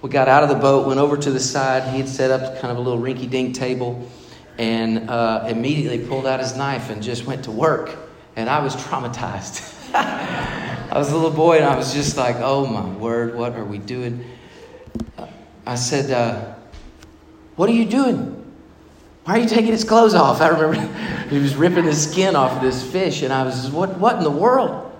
we 0.00 0.08
got 0.08 0.26
out 0.26 0.42
of 0.42 0.48
the 0.48 0.54
boat, 0.54 0.86
went 0.86 1.00
over 1.00 1.18
to 1.18 1.30
the 1.30 1.38
side. 1.38 1.92
He 1.92 1.98
had 1.98 2.08
set 2.08 2.30
up 2.30 2.62
kind 2.62 2.72
of 2.72 2.78
a 2.78 2.80
little 2.80 2.98
rinky 2.98 3.28
dink 3.28 3.54
table, 3.54 4.08
and 4.56 5.10
uh, 5.10 5.44
immediately 5.50 6.06
pulled 6.06 6.26
out 6.26 6.40
his 6.40 6.56
knife 6.56 6.88
and 6.88 7.02
just 7.02 7.26
went 7.26 7.44
to 7.44 7.50
work. 7.50 7.94
And 8.36 8.48
I 8.48 8.64
was 8.64 8.74
traumatized. 8.74 9.68
I 9.94 10.96
was 10.96 11.12
a 11.12 11.14
little 11.14 11.30
boy, 11.30 11.56
and 11.56 11.66
I 11.66 11.76
was 11.76 11.92
just 11.92 12.16
like, 12.16 12.36
oh 12.38 12.64
my 12.64 12.88
word, 12.96 13.34
what 13.34 13.54
are 13.54 13.66
we 13.66 13.76
doing? 13.76 14.24
I 15.66 15.74
said, 15.74 16.10
uh, 16.10 16.54
What 17.56 17.68
are 17.68 17.74
you 17.74 17.84
doing? 17.84 18.41
Why 19.24 19.34
are 19.34 19.38
you 19.38 19.48
taking 19.48 19.70
his 19.70 19.84
clothes 19.84 20.14
off? 20.14 20.40
I 20.40 20.48
remember 20.48 21.28
he 21.30 21.38
was 21.38 21.54
ripping 21.54 21.84
the 21.84 21.94
skin 21.94 22.34
off 22.34 22.52
of 22.52 22.62
this 22.62 22.90
fish, 22.90 23.22
and 23.22 23.32
I 23.32 23.44
was, 23.44 23.70
what, 23.70 23.98
what 23.98 24.16
in 24.16 24.24
the 24.24 24.30
world? 24.30 24.90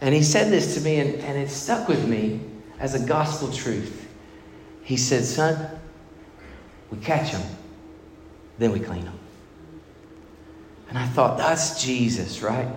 And 0.00 0.14
he 0.14 0.22
said 0.22 0.50
this 0.50 0.74
to 0.74 0.80
me, 0.80 0.98
and, 0.98 1.14
and 1.20 1.38
it 1.38 1.48
stuck 1.48 1.88
with 1.88 2.06
me 2.06 2.40
as 2.78 2.94
a 2.94 3.06
gospel 3.06 3.50
truth. 3.50 4.08
He 4.82 4.96
said, 4.96 5.24
Son, 5.24 5.70
we 6.90 6.98
catch 6.98 7.32
them, 7.32 7.42
then 8.58 8.72
we 8.72 8.80
clean 8.80 9.04
them. 9.04 9.18
And 10.88 10.98
I 10.98 11.06
thought, 11.06 11.38
that's 11.38 11.82
Jesus, 11.82 12.42
right? 12.42 12.68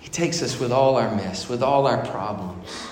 He 0.00 0.08
takes 0.08 0.42
us 0.42 0.58
with 0.58 0.72
all 0.72 0.96
our 0.96 1.14
mess, 1.14 1.48
with 1.48 1.62
all 1.62 1.86
our 1.86 2.04
problems. 2.06 2.88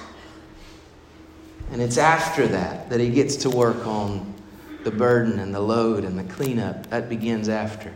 And 1.75 1.83
it's 1.83 1.99
after 1.99 2.47
that 2.47 2.89
that 2.91 3.01
he 3.01 3.11
gets 3.11 3.35
to 3.39 3.51
work 3.51 3.85
on 3.85 4.33
the 4.85 4.93
burden 4.93 5.41
and 5.41 5.53
the 5.53 5.59
load 5.59 6.05
and 6.05 6.17
the 6.17 6.23
cleanup. 6.33 6.89
That 6.91 7.09
begins 7.09 7.49
after. 7.49 7.93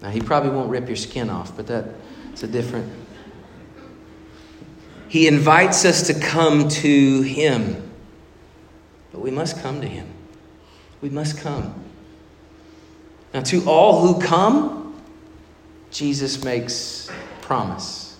Now, 0.00 0.08
he 0.08 0.22
probably 0.22 0.48
won't 0.48 0.70
rip 0.70 0.86
your 0.86 0.96
skin 0.96 1.28
off, 1.28 1.54
but 1.54 1.66
that's 1.66 2.42
a 2.42 2.46
different. 2.46 2.90
He 5.08 5.28
invites 5.28 5.84
us 5.84 6.06
to 6.06 6.18
come 6.18 6.70
to 6.70 7.20
him, 7.20 7.90
but 9.12 9.20
we 9.20 9.30
must 9.30 9.60
come 9.60 9.82
to 9.82 9.86
him. 9.86 10.08
We 11.02 11.10
must 11.10 11.36
come. 11.36 11.74
Now, 13.34 13.42
to 13.42 13.68
all 13.68 14.06
who 14.06 14.22
come, 14.22 14.98
Jesus 15.90 16.42
makes 16.42 17.10
promise. 17.42 18.16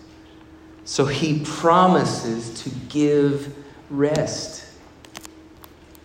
So 0.84 1.06
he 1.06 1.40
promises 1.44 2.62
to 2.64 2.70
give 2.90 3.54
rest. 3.90 4.64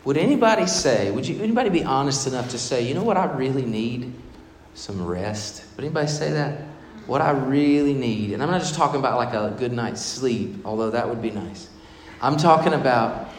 Would 0.06 0.18
anybody 0.18 0.68
say, 0.68 1.12
would 1.12 1.28
you 1.28 1.42
anybody 1.42 1.70
be 1.70 1.84
honest 1.84 2.28
enough 2.28 2.50
to 2.50 2.60
say, 2.60 2.86
you 2.86 2.94
know 2.94 3.04
what 3.04 3.18
I 3.18 3.26
really 3.26 3.66
need? 3.66 4.14
Some 4.74 5.06
rest. 5.06 5.64
Would 5.76 5.86
anybody 5.86 6.08
say 6.08 6.32
that? 6.32 6.62
What 7.08 7.22
I 7.22 7.32
really 7.32 7.94
need. 7.94 8.32
And 8.32 8.42
I'm 8.42 8.50
not 8.50 8.62
just 8.62 8.76
talking 8.76 9.00
about 9.00 9.18
like 9.18 9.34
a 9.34 9.56
good 9.58 9.72
night's 9.72 10.02
sleep, 10.02 10.66
although 10.66 10.90
that 10.90 11.08
would 11.08 11.22
be 11.22 11.32
nice. 11.32 11.70
I'm 12.22 12.38
talking 12.38 12.74
about 12.74 13.30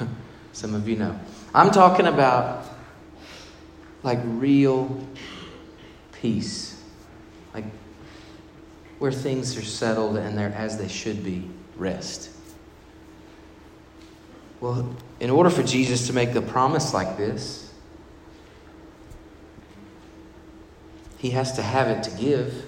some 0.52 0.74
of 0.74 0.88
you 0.88 0.96
know. 0.96 1.18
I'm 1.54 1.70
talking 1.70 2.06
about 2.06 2.66
like 4.02 4.20
real 4.24 5.04
peace. 6.12 6.82
Like 7.54 7.64
where 8.98 9.12
things 9.12 9.56
are 9.56 9.62
settled 9.62 10.16
and 10.16 10.36
they're 10.36 10.52
as 10.52 10.78
they 10.78 10.88
should 10.88 11.24
be 11.24 11.48
rest. 11.76 12.30
Well, 14.60 14.96
in 15.20 15.30
order 15.30 15.50
for 15.50 15.62
Jesus 15.62 16.06
to 16.06 16.12
make 16.12 16.34
a 16.34 16.42
promise 16.42 16.94
like 16.94 17.16
this, 17.16 17.72
he 21.18 21.30
has 21.30 21.52
to 21.54 21.62
have 21.62 21.88
it 21.88 22.02
to 22.04 22.10
give. 22.12 22.64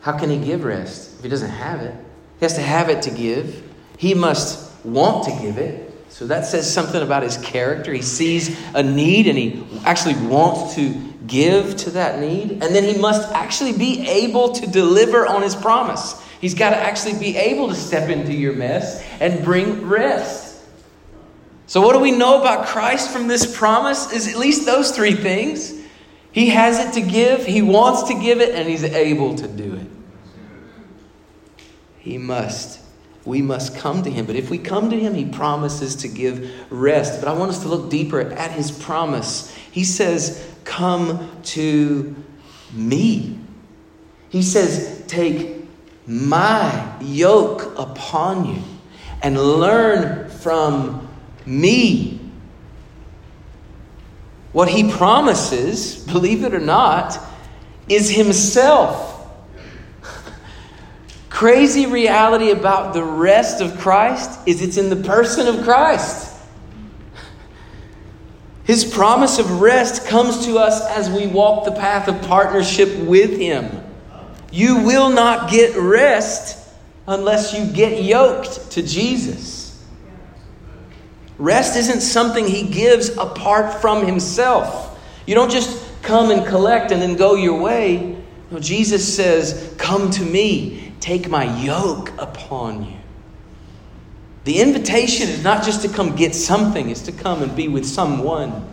How 0.00 0.16
can 0.18 0.30
he 0.30 0.38
give 0.38 0.64
rest 0.64 1.18
if 1.18 1.22
he 1.22 1.28
doesn't 1.28 1.50
have 1.50 1.80
it? 1.80 1.94
He 2.38 2.44
has 2.44 2.54
to 2.54 2.62
have 2.62 2.88
it 2.88 3.02
to 3.02 3.10
give. 3.10 3.62
He 3.98 4.14
must 4.14 4.70
want 4.84 5.24
to 5.24 5.30
give 5.42 5.58
it. 5.58 5.86
So 6.08 6.26
that 6.26 6.46
says 6.46 6.72
something 6.72 7.02
about 7.02 7.22
his 7.22 7.36
character. 7.38 7.92
He 7.92 8.02
sees 8.02 8.58
a 8.74 8.82
need 8.82 9.26
and 9.26 9.38
he 9.38 9.64
actually 9.84 10.16
wants 10.26 10.74
to 10.74 10.94
give 11.26 11.76
to 11.76 11.90
that 11.90 12.18
need. 12.18 12.52
And 12.52 12.74
then 12.74 12.84
he 12.84 12.98
must 12.98 13.30
actually 13.32 13.72
be 13.72 14.08
able 14.08 14.52
to 14.52 14.66
deliver 14.66 15.26
on 15.26 15.42
his 15.42 15.54
promise. 15.54 16.20
He's 16.40 16.54
got 16.54 16.70
to 16.70 16.76
actually 16.76 17.18
be 17.18 17.36
able 17.36 17.68
to 17.68 17.74
step 17.74 18.08
into 18.08 18.32
your 18.32 18.54
mess 18.54 19.04
and 19.20 19.44
bring 19.44 19.86
rest. 19.86 20.64
So, 21.66 21.82
what 21.82 21.92
do 21.92 22.00
we 22.00 22.10
know 22.10 22.40
about 22.40 22.66
Christ 22.66 23.10
from 23.12 23.28
this 23.28 23.56
promise? 23.56 24.12
Is 24.12 24.26
at 24.26 24.36
least 24.36 24.66
those 24.66 24.90
three 24.90 25.12
things. 25.12 25.78
He 26.32 26.48
has 26.48 26.78
it 26.78 27.00
to 27.00 27.08
give, 27.08 27.44
he 27.44 27.60
wants 27.60 28.04
to 28.04 28.14
give 28.18 28.40
it, 28.40 28.54
and 28.54 28.68
he's 28.68 28.84
able 28.84 29.34
to 29.36 29.48
do 29.48 29.74
it. 29.74 29.86
He 31.98 32.18
must. 32.18 32.80
We 33.24 33.42
must 33.42 33.76
come 33.76 34.02
to 34.04 34.10
him. 34.10 34.26
But 34.26 34.36
if 34.36 34.48
we 34.48 34.56
come 34.56 34.90
to 34.90 34.98
him, 34.98 35.14
he 35.14 35.26
promises 35.26 35.96
to 35.96 36.08
give 36.08 36.50
rest. 36.72 37.20
But 37.20 37.28
I 37.28 37.34
want 37.34 37.50
us 37.50 37.60
to 37.62 37.68
look 37.68 37.90
deeper 37.90 38.20
at 38.20 38.52
his 38.52 38.70
promise. 38.70 39.54
He 39.70 39.84
says, 39.84 40.48
Come 40.64 41.30
to 41.42 42.16
me. 42.72 43.38
He 44.30 44.42
says, 44.42 45.04
Take 45.06 45.59
my 46.10 46.96
yoke 47.00 47.78
upon 47.78 48.44
you 48.44 48.62
and 49.22 49.40
learn 49.40 50.28
from 50.28 51.08
me. 51.46 52.18
What 54.50 54.68
he 54.68 54.90
promises, 54.90 56.04
believe 56.06 56.42
it 56.42 56.52
or 56.52 56.58
not, 56.58 57.16
is 57.88 58.10
himself. 58.10 59.06
Crazy 61.28 61.86
reality 61.86 62.50
about 62.50 62.92
the 62.92 63.04
rest 63.04 63.60
of 63.60 63.78
Christ 63.78 64.40
is 64.48 64.62
it's 64.62 64.76
in 64.76 64.90
the 64.90 64.96
person 64.96 65.46
of 65.46 65.62
Christ. 65.62 66.36
His 68.64 68.84
promise 68.84 69.38
of 69.38 69.60
rest 69.60 70.06
comes 70.06 70.44
to 70.46 70.58
us 70.58 70.84
as 70.88 71.08
we 71.08 71.28
walk 71.28 71.64
the 71.64 71.72
path 71.72 72.08
of 72.08 72.20
partnership 72.22 72.98
with 72.98 73.38
Him. 73.38 73.79
You 74.50 74.82
will 74.82 75.10
not 75.10 75.50
get 75.50 75.76
rest 75.76 76.58
unless 77.06 77.54
you 77.54 77.66
get 77.72 78.02
yoked 78.02 78.72
to 78.72 78.82
Jesus. 78.82 79.84
Rest 81.38 81.76
isn't 81.76 82.00
something 82.00 82.46
he 82.46 82.68
gives 82.68 83.08
apart 83.16 83.80
from 83.80 84.04
himself. 84.04 84.98
You 85.26 85.34
don't 85.34 85.50
just 85.50 85.86
come 86.02 86.30
and 86.30 86.46
collect 86.46 86.92
and 86.92 87.00
then 87.00 87.16
go 87.16 87.34
your 87.34 87.60
way. 87.60 88.16
No, 88.50 88.58
Jesus 88.58 89.16
says, 89.16 89.74
Come 89.78 90.10
to 90.10 90.22
me, 90.22 90.92
take 91.00 91.28
my 91.28 91.44
yoke 91.62 92.12
upon 92.18 92.84
you. 92.84 92.96
The 94.44 94.60
invitation 94.60 95.28
is 95.28 95.44
not 95.44 95.64
just 95.64 95.82
to 95.82 95.88
come 95.88 96.16
get 96.16 96.34
something, 96.34 96.90
it's 96.90 97.02
to 97.02 97.12
come 97.12 97.42
and 97.42 97.54
be 97.54 97.68
with 97.68 97.86
someone. 97.86 98.66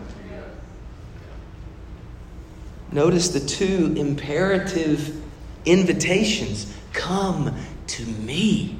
Notice 2.92 3.30
the 3.30 3.42
two 3.42 3.94
imperative 3.98 5.22
invitations 5.67 6.73
come 6.93 7.56
to 7.88 8.06
me. 8.06 8.80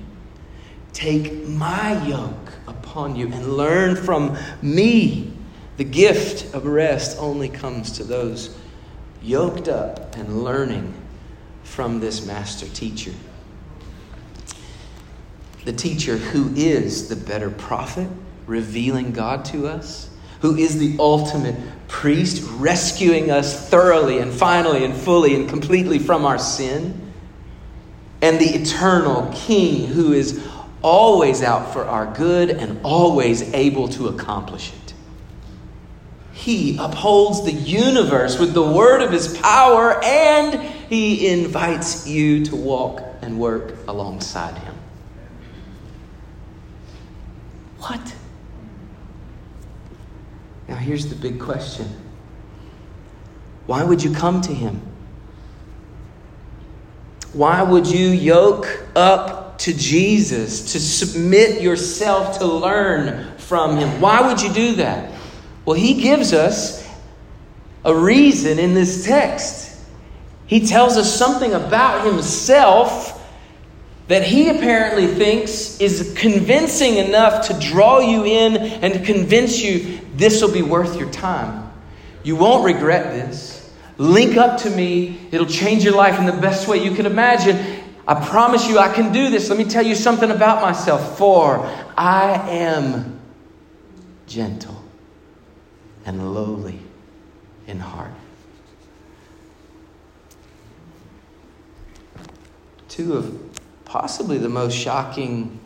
Take 0.93 1.47
my 1.47 2.04
yoke 2.08 2.54
upon 2.67 3.15
you 3.15 3.28
and 3.28 3.54
learn 3.56 3.95
from 3.95 4.38
me. 4.62 5.32
The 5.78 5.84
gift 5.84 6.56
of 6.56 6.65
rest 6.65 7.17
only 7.19 7.50
comes 7.50 7.91
to 7.93 8.04
those 8.04 8.58
yoked 9.21 9.67
up 9.67 10.15
and 10.15 10.43
learning 10.43 10.93
from 11.63 12.00
this 12.00 12.26
master 12.26 12.67
teacher. 12.67 13.13
The 15.65 15.73
teacher 15.73 16.17
who 16.17 16.54
is 16.56 17.10
the 17.10 17.15
better 17.15 17.50
prophet, 17.50 18.08
revealing 18.47 19.12
God 19.12 19.43
to 19.45 19.67
us, 19.67 20.10
who 20.41 20.56
is 20.56 20.78
the 20.78 20.95
ultimate 21.00 21.56
priest, 21.88 22.43
rescuing 22.54 23.32
us 23.32 23.69
thoroughly 23.69 24.19
and 24.19 24.32
finally 24.32 24.84
and 24.84 24.93
fully 24.95 25.36
and 25.36 25.50
completely 25.50 26.00
from 26.00 26.26
our 26.26 26.38
sin, 26.38 27.12
and 28.21 28.39
the 28.39 28.45
eternal 28.45 29.32
king 29.34 29.88
who 29.88 30.13
is 30.13 30.45
always 30.82 31.41
out 31.41 31.73
for 31.73 31.86
our 31.86 32.06
good 32.13 32.50
and 32.50 32.80
always 32.84 33.41
able 33.54 33.88
to 33.89 34.08
accomplish 34.08 34.71
it. 34.71 34.93
He 36.34 36.78
upholds 36.78 37.45
the 37.45 37.52
universe 37.52 38.39
with 38.39 38.54
the 38.54 38.63
word 38.63 39.02
of 39.02 39.12
his 39.12 39.38
power, 39.39 40.00
and 40.04 40.62
he 40.88 41.28
invites 41.28 42.08
you 42.08 42.45
to 42.45 42.56
walk 42.56 43.02
and 43.21 43.39
work 43.39 43.76
alongside 43.88 44.58
him. 44.60 44.76
What? 47.80 48.15
Now, 50.67 50.75
here's 50.75 51.08
the 51.08 51.15
big 51.15 51.39
question 51.39 51.88
why 53.65 53.84
would 53.84 54.03
you 54.03 54.13
come 54.13 54.41
to 54.41 54.53
him? 54.53 54.82
Why 57.34 57.62
would 57.62 57.86
you 57.86 58.08
yoke 58.08 58.88
up 58.95 59.47
to 59.60 59.73
Jesus, 59.73 60.73
to 60.73 60.80
submit 60.80 61.62
yourself 61.62 62.39
to 62.39 62.45
learn 62.45 63.38
from 63.38 63.77
Him. 63.77 63.99
Why 63.99 64.27
would 64.27 64.41
you 64.41 64.53
do 64.53 64.75
that? 64.75 65.12
Well, 65.65 65.77
He 65.77 66.01
gives 66.01 66.34
us 66.34 66.88
a 67.84 67.95
reason 67.95 68.60
in 68.60 68.73
this 68.73 69.06
text. 69.06 69.80
He 70.45 70.65
tells 70.65 70.97
us 70.97 71.13
something 71.13 71.53
about 71.53 72.06
Himself 72.06 73.15
that 74.08 74.24
He 74.24 74.50
apparently 74.50 75.08
thinks 75.08 75.80
is 75.80 76.13
convincing 76.17 76.98
enough 76.98 77.48
to 77.48 77.60
draw 77.60 78.00
you 78.00 78.26
in 78.26 78.58
and 78.58 78.93
to 78.93 79.04
convince 79.04 79.62
you 79.62 80.00
this 80.13 80.41
will 80.41 80.54
be 80.54 80.62
worth 80.62 80.98
your 80.98 81.10
time. 81.10 81.72
You 82.24 82.36
won't 82.36 82.65
regret 82.65 83.13
this. 83.13 83.72
Link 83.98 84.38
up 84.38 84.62
to 84.62 84.70
me. 84.70 85.20
It'll 85.32 85.48
change 85.48 85.84
your 85.84 85.96
life 85.96 86.20
in 86.20 86.26
the 86.26 86.32
best 86.32 86.67
way 86.67 86.84
you 86.84 86.93
can 86.96 87.06
imagine. 87.06 87.84
I 88.08 88.26
promise 88.28 88.67
you 88.67 88.80
I 88.80 88.93
can 88.93 89.12
do 89.12 89.30
this. 89.30 89.50
Let 89.50 89.58
me 89.58 89.65
tell 89.65 89.86
you 89.86 89.96
something 89.96 90.32
about 90.32 90.62
myself. 90.62 91.17
For 91.17 91.65
I 91.98 92.50
am 92.50 93.20
gentle 94.28 94.82
and 96.06 96.34
lowly 96.34 96.80
in 97.65 97.80
heart. 97.80 98.12
Two 102.88 103.13
of 103.13 103.47
possibly 103.88 104.38
the 104.38 104.50
most 104.50 104.78
shocking 104.78 105.60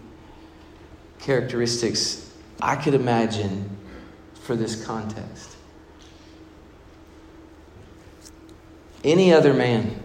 characteristics 1.19 2.31
I 2.61 2.75
could 2.75 2.93
imagine 2.93 3.77
for 4.43 4.55
this 4.55 4.85
context. 4.85 5.57
Any 9.03 9.33
other 9.33 9.53
man 9.53 10.01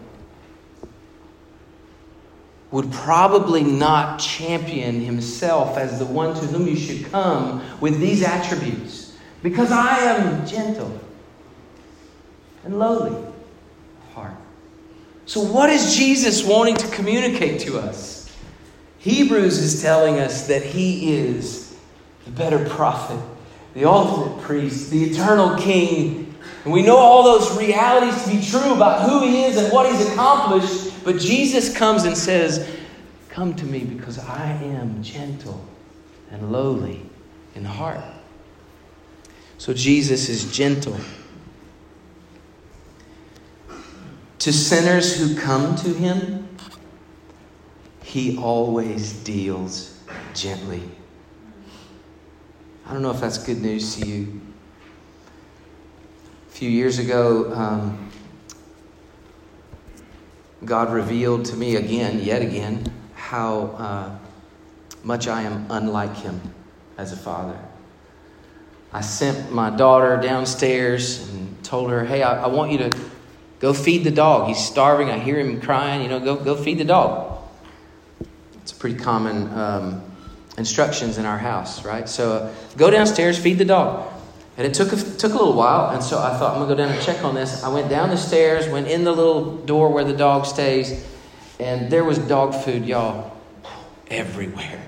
would 2.70 2.90
probably 2.90 3.62
not 3.62 4.18
champion 4.18 5.02
himself 5.02 5.76
as 5.76 5.98
the 5.98 6.06
one 6.06 6.34
to 6.34 6.40
whom 6.40 6.66
you 6.66 6.76
should 6.76 7.10
come 7.10 7.62
with 7.80 8.00
these 8.00 8.22
attributes. 8.22 9.14
Because 9.42 9.70
I 9.70 9.98
am 9.98 10.46
gentle 10.46 10.98
and 12.64 12.78
lowly. 12.78 13.35
So, 15.26 15.40
what 15.40 15.70
is 15.70 15.96
Jesus 15.96 16.44
wanting 16.44 16.76
to 16.76 16.88
communicate 16.88 17.60
to 17.62 17.78
us? 17.78 18.32
Hebrews 18.98 19.58
is 19.58 19.82
telling 19.82 20.20
us 20.20 20.46
that 20.46 20.62
he 20.62 21.14
is 21.14 21.76
the 22.24 22.30
better 22.30 22.64
prophet, 22.68 23.20
the 23.74 23.84
ultimate 23.84 24.40
priest, 24.42 24.90
the 24.90 25.02
eternal 25.02 25.56
king. 25.58 26.34
And 26.64 26.72
we 26.72 26.82
know 26.82 26.96
all 26.96 27.24
those 27.24 27.56
realities 27.58 28.22
to 28.24 28.30
be 28.30 28.44
true 28.44 28.74
about 28.74 29.08
who 29.08 29.26
he 29.26 29.44
is 29.44 29.56
and 29.56 29.72
what 29.72 29.90
he's 29.90 30.08
accomplished. 30.08 31.04
But 31.04 31.18
Jesus 31.18 31.76
comes 31.76 32.04
and 32.04 32.16
says, 32.16 32.68
Come 33.28 33.54
to 33.56 33.64
me 33.64 33.80
because 33.80 34.18
I 34.18 34.52
am 34.62 35.02
gentle 35.02 35.64
and 36.30 36.52
lowly 36.52 37.02
in 37.54 37.64
heart. 37.64 38.00
So 39.58 39.74
Jesus 39.74 40.28
is 40.28 40.50
gentle. 40.52 40.96
To 44.40 44.52
sinners 44.52 45.18
who 45.18 45.34
come 45.40 45.76
to 45.76 45.88
him, 45.88 46.48
he 48.02 48.38
always 48.38 49.12
deals 49.24 49.98
gently. 50.34 50.82
I 52.86 52.92
don't 52.92 53.02
know 53.02 53.10
if 53.10 53.20
that's 53.20 53.38
good 53.38 53.60
news 53.60 53.96
to 53.96 54.06
you. 54.06 54.40
A 56.48 56.52
few 56.52 56.70
years 56.70 56.98
ago, 56.98 57.52
um, 57.52 58.10
God 60.64 60.92
revealed 60.92 61.44
to 61.46 61.56
me 61.56 61.76
again, 61.76 62.20
yet 62.20 62.42
again, 62.42 62.92
how 63.14 63.60
uh, 63.78 64.18
much 65.02 65.28
I 65.28 65.42
am 65.42 65.66
unlike 65.70 66.14
Him 66.16 66.40
as 66.96 67.12
a 67.12 67.16
father. 67.16 67.58
I 68.92 69.00
sent 69.00 69.52
my 69.52 69.70
daughter 69.70 70.16
downstairs 70.16 71.28
and 71.28 71.62
told 71.64 71.90
her, 71.90 72.04
hey, 72.04 72.22
I, 72.22 72.44
I 72.44 72.46
want 72.46 72.72
you 72.72 72.78
to 72.78 72.90
go 73.58 73.72
feed 73.72 74.04
the 74.04 74.10
dog. 74.10 74.48
He's 74.48 74.58
starving. 74.58 75.10
I 75.10 75.18
hear 75.18 75.38
him 75.38 75.60
crying. 75.60 76.02
You 76.02 76.08
know, 76.08 76.20
go, 76.20 76.36
go 76.36 76.56
feed 76.56 76.78
the 76.78 76.84
dog. 76.84 77.38
It's 78.62 78.72
pretty 78.72 78.98
common 78.98 79.48
um, 79.52 80.02
instructions 80.58 81.18
in 81.18 81.24
our 81.24 81.38
house, 81.38 81.84
right? 81.84 82.08
So 82.08 82.32
uh, 82.32 82.54
go 82.76 82.90
downstairs, 82.90 83.38
feed 83.38 83.58
the 83.58 83.64
dog. 83.64 84.12
And 84.56 84.66
it 84.66 84.72
took 84.72 84.92
a, 84.92 84.96
took 84.96 85.32
a 85.32 85.36
little 85.36 85.52
while, 85.52 85.90
and 85.90 86.02
so 86.02 86.18
I 86.18 86.36
thought, 86.38 86.52
I'm 86.52 86.66
going 86.66 86.70
to 86.70 86.74
go 86.74 86.78
down 86.78 86.96
and 86.96 87.04
check 87.04 87.22
on 87.22 87.34
this. 87.34 87.62
I 87.62 87.68
went 87.68 87.90
down 87.90 88.08
the 88.08 88.16
stairs, 88.16 88.66
went 88.68 88.88
in 88.88 89.04
the 89.04 89.12
little 89.12 89.58
door 89.58 89.92
where 89.92 90.02
the 90.04 90.14
dog 90.14 90.46
stays, 90.46 91.06
and 91.60 91.92
there 91.92 92.04
was 92.04 92.18
dog 92.18 92.54
food, 92.54 92.86
y'all, 92.86 93.36
everywhere. 94.08 94.82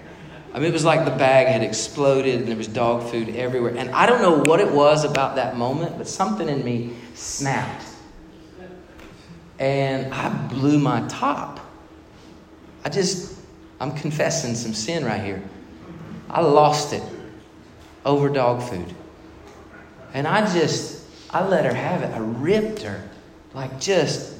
I 0.54 0.58
mean, 0.58 0.70
it 0.70 0.72
was 0.72 0.84
like 0.84 1.04
the 1.04 1.16
bag 1.16 1.46
had 1.46 1.62
exploded 1.62 2.40
and 2.40 2.48
there 2.48 2.56
was 2.56 2.68
dog 2.68 3.10
food 3.10 3.36
everywhere. 3.36 3.76
And 3.76 3.90
I 3.90 4.06
don't 4.06 4.22
know 4.22 4.42
what 4.50 4.60
it 4.60 4.72
was 4.72 5.04
about 5.04 5.36
that 5.36 5.56
moment, 5.56 5.98
but 5.98 6.08
something 6.08 6.48
in 6.48 6.64
me 6.64 6.94
snapped. 7.14 7.84
And 9.58 10.12
I 10.14 10.28
blew 10.48 10.78
my 10.78 11.06
top. 11.08 11.60
I 12.84 12.88
just, 12.90 13.38
I'm 13.80 13.92
confessing 13.92 14.54
some 14.54 14.72
sin 14.72 15.04
right 15.04 15.20
here. 15.20 15.42
I 16.30 16.42
lost 16.42 16.92
it 16.92 17.02
over 18.04 18.28
dog 18.28 18.62
food. 18.62 18.94
And 20.14 20.26
I 20.26 20.50
just, 20.52 21.04
I 21.30 21.46
let 21.46 21.64
her 21.64 21.74
have 21.74 22.02
it. 22.02 22.14
I 22.14 22.18
ripped 22.18 22.82
her. 22.82 23.08
Like 23.54 23.80
just. 23.80 24.36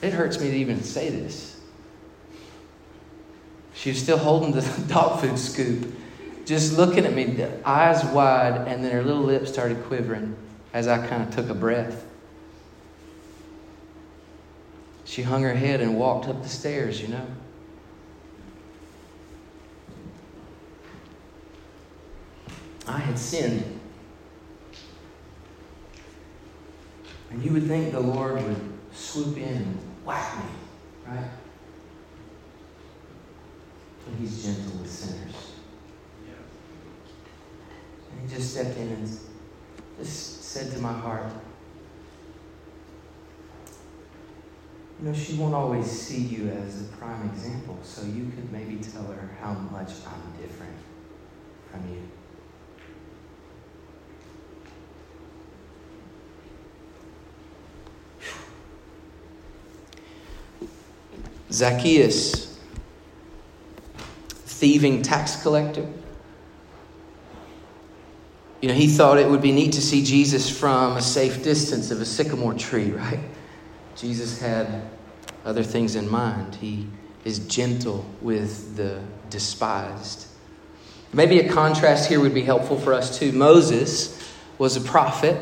It 0.00 0.14
hurts 0.14 0.40
me 0.40 0.50
to 0.50 0.56
even 0.56 0.82
say 0.82 1.10
this. 1.10 1.60
She 3.74 3.90
was 3.90 4.02
still 4.02 4.18
holding 4.18 4.52
the 4.52 4.62
dog 4.88 5.20
food 5.20 5.38
scoop, 5.38 5.94
just 6.44 6.76
looking 6.76 7.04
at 7.04 7.14
me, 7.14 7.42
eyes 7.64 8.04
wide, 8.06 8.66
and 8.66 8.84
then 8.84 8.92
her 8.92 9.02
little 9.02 9.22
lips 9.22 9.52
started 9.52 9.82
quivering 9.84 10.36
as 10.72 10.86
I 10.86 11.04
kind 11.06 11.22
of 11.22 11.34
took 11.34 11.48
a 11.48 11.54
breath. 11.54 12.06
She 15.04 15.22
hung 15.22 15.42
her 15.42 15.54
head 15.54 15.80
and 15.80 15.98
walked 15.98 16.28
up 16.28 16.42
the 16.42 16.48
stairs, 16.48 17.00
you 17.00 17.08
know. 17.08 17.26
I 22.86 22.98
had 22.98 23.18
sinned. 23.18 23.80
And 27.30 27.44
you 27.44 27.52
would 27.52 27.66
think 27.66 27.92
the 27.92 28.00
Lord 28.00 28.42
would 28.42 28.72
swoop 28.92 29.36
in 29.36 29.44
and 29.44 29.78
whack 30.04 30.36
me, 30.38 30.50
right? 31.06 31.30
But 34.04 34.18
He's 34.18 34.44
gentle 34.44 34.80
with 34.80 34.90
sinners. 34.90 35.52
And 38.12 38.28
He 38.28 38.36
just 38.36 38.52
stepped 38.54 38.76
in 38.76 38.88
and 38.88 39.08
just 40.00 40.42
said 40.42 40.72
to 40.72 40.78
my 40.78 40.92
heart, 40.92 41.32
You 45.00 45.08
know, 45.08 45.14
she 45.14 45.34
won't 45.34 45.54
always 45.54 45.86
see 45.86 46.18
you 46.18 46.50
as 46.50 46.82
a 46.82 46.84
prime 46.96 47.30
example, 47.30 47.78
so 47.82 48.02
you 48.02 48.30
could 48.34 48.52
maybe 48.52 48.76
tell 48.76 49.04
her 49.04 49.30
how 49.40 49.52
much 49.54 49.92
I'm 50.06 50.42
different 50.42 50.76
from 51.70 51.88
you. 51.90 52.02
Zacchaeus, 61.50 62.60
thieving 64.28 65.00
tax 65.00 65.42
collector. 65.42 65.88
You 68.60 68.68
know, 68.68 68.74
he 68.74 68.88
thought 68.88 69.18
it 69.18 69.28
would 69.28 69.40
be 69.40 69.52
neat 69.52 69.72
to 69.72 69.82
see 69.82 70.04
Jesus 70.04 70.50
from 70.50 70.96
a 70.96 71.02
safe 71.02 71.42
distance 71.42 71.90
of 71.90 72.00
a 72.00 72.04
sycamore 72.04 72.54
tree, 72.54 72.90
right? 72.92 73.20
Jesus 73.96 74.40
had 74.40 74.82
other 75.44 75.62
things 75.62 75.96
in 75.96 76.08
mind. 76.08 76.54
He 76.56 76.86
is 77.24 77.38
gentle 77.40 78.04
with 78.20 78.76
the 78.76 79.00
despised. 79.28 80.26
Maybe 81.12 81.40
a 81.40 81.52
contrast 81.52 82.08
here 82.08 82.20
would 82.20 82.34
be 82.34 82.42
helpful 82.42 82.78
for 82.78 82.92
us 82.92 83.18
too. 83.18 83.32
Moses 83.32 84.16
was 84.58 84.76
a 84.76 84.80
prophet 84.80 85.40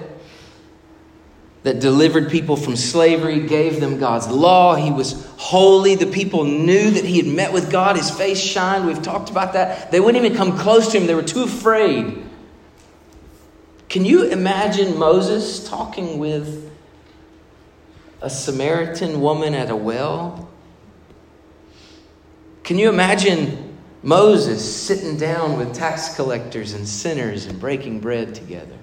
that 1.64 1.80
delivered 1.80 2.30
people 2.30 2.56
from 2.56 2.76
slavery, 2.76 3.46
gave 3.46 3.80
them 3.80 3.98
God's 3.98 4.28
law. 4.28 4.76
He 4.76 4.90
was 4.90 5.26
holy. 5.36 5.96
The 5.96 6.06
people 6.06 6.44
knew 6.44 6.90
that 6.90 7.04
he 7.04 7.18
had 7.18 7.26
met 7.26 7.52
with 7.52 7.70
God. 7.70 7.96
His 7.96 8.10
face 8.10 8.40
shined. 8.40 8.86
We've 8.86 9.02
talked 9.02 9.28
about 9.28 9.52
that. 9.54 9.90
They 9.90 10.00
wouldn't 10.00 10.24
even 10.24 10.36
come 10.36 10.56
close 10.56 10.92
to 10.92 10.98
him, 10.98 11.06
they 11.06 11.14
were 11.14 11.22
too 11.22 11.42
afraid. 11.42 12.24
Can 13.88 14.04
you 14.04 14.24
imagine 14.24 14.98
Moses 14.98 15.66
talking 15.66 16.18
with 16.18 16.70
a 18.20 18.28
Samaritan 18.28 19.22
woman 19.22 19.54
at 19.54 19.70
a 19.70 19.76
well? 19.76 20.50
Can 22.64 22.76
you 22.76 22.90
imagine 22.90 23.78
Moses 24.02 24.62
sitting 24.62 25.16
down 25.16 25.56
with 25.56 25.74
tax 25.74 26.14
collectors 26.14 26.74
and 26.74 26.86
sinners 26.86 27.46
and 27.46 27.58
breaking 27.58 28.00
bread 28.00 28.34
together? 28.34 28.76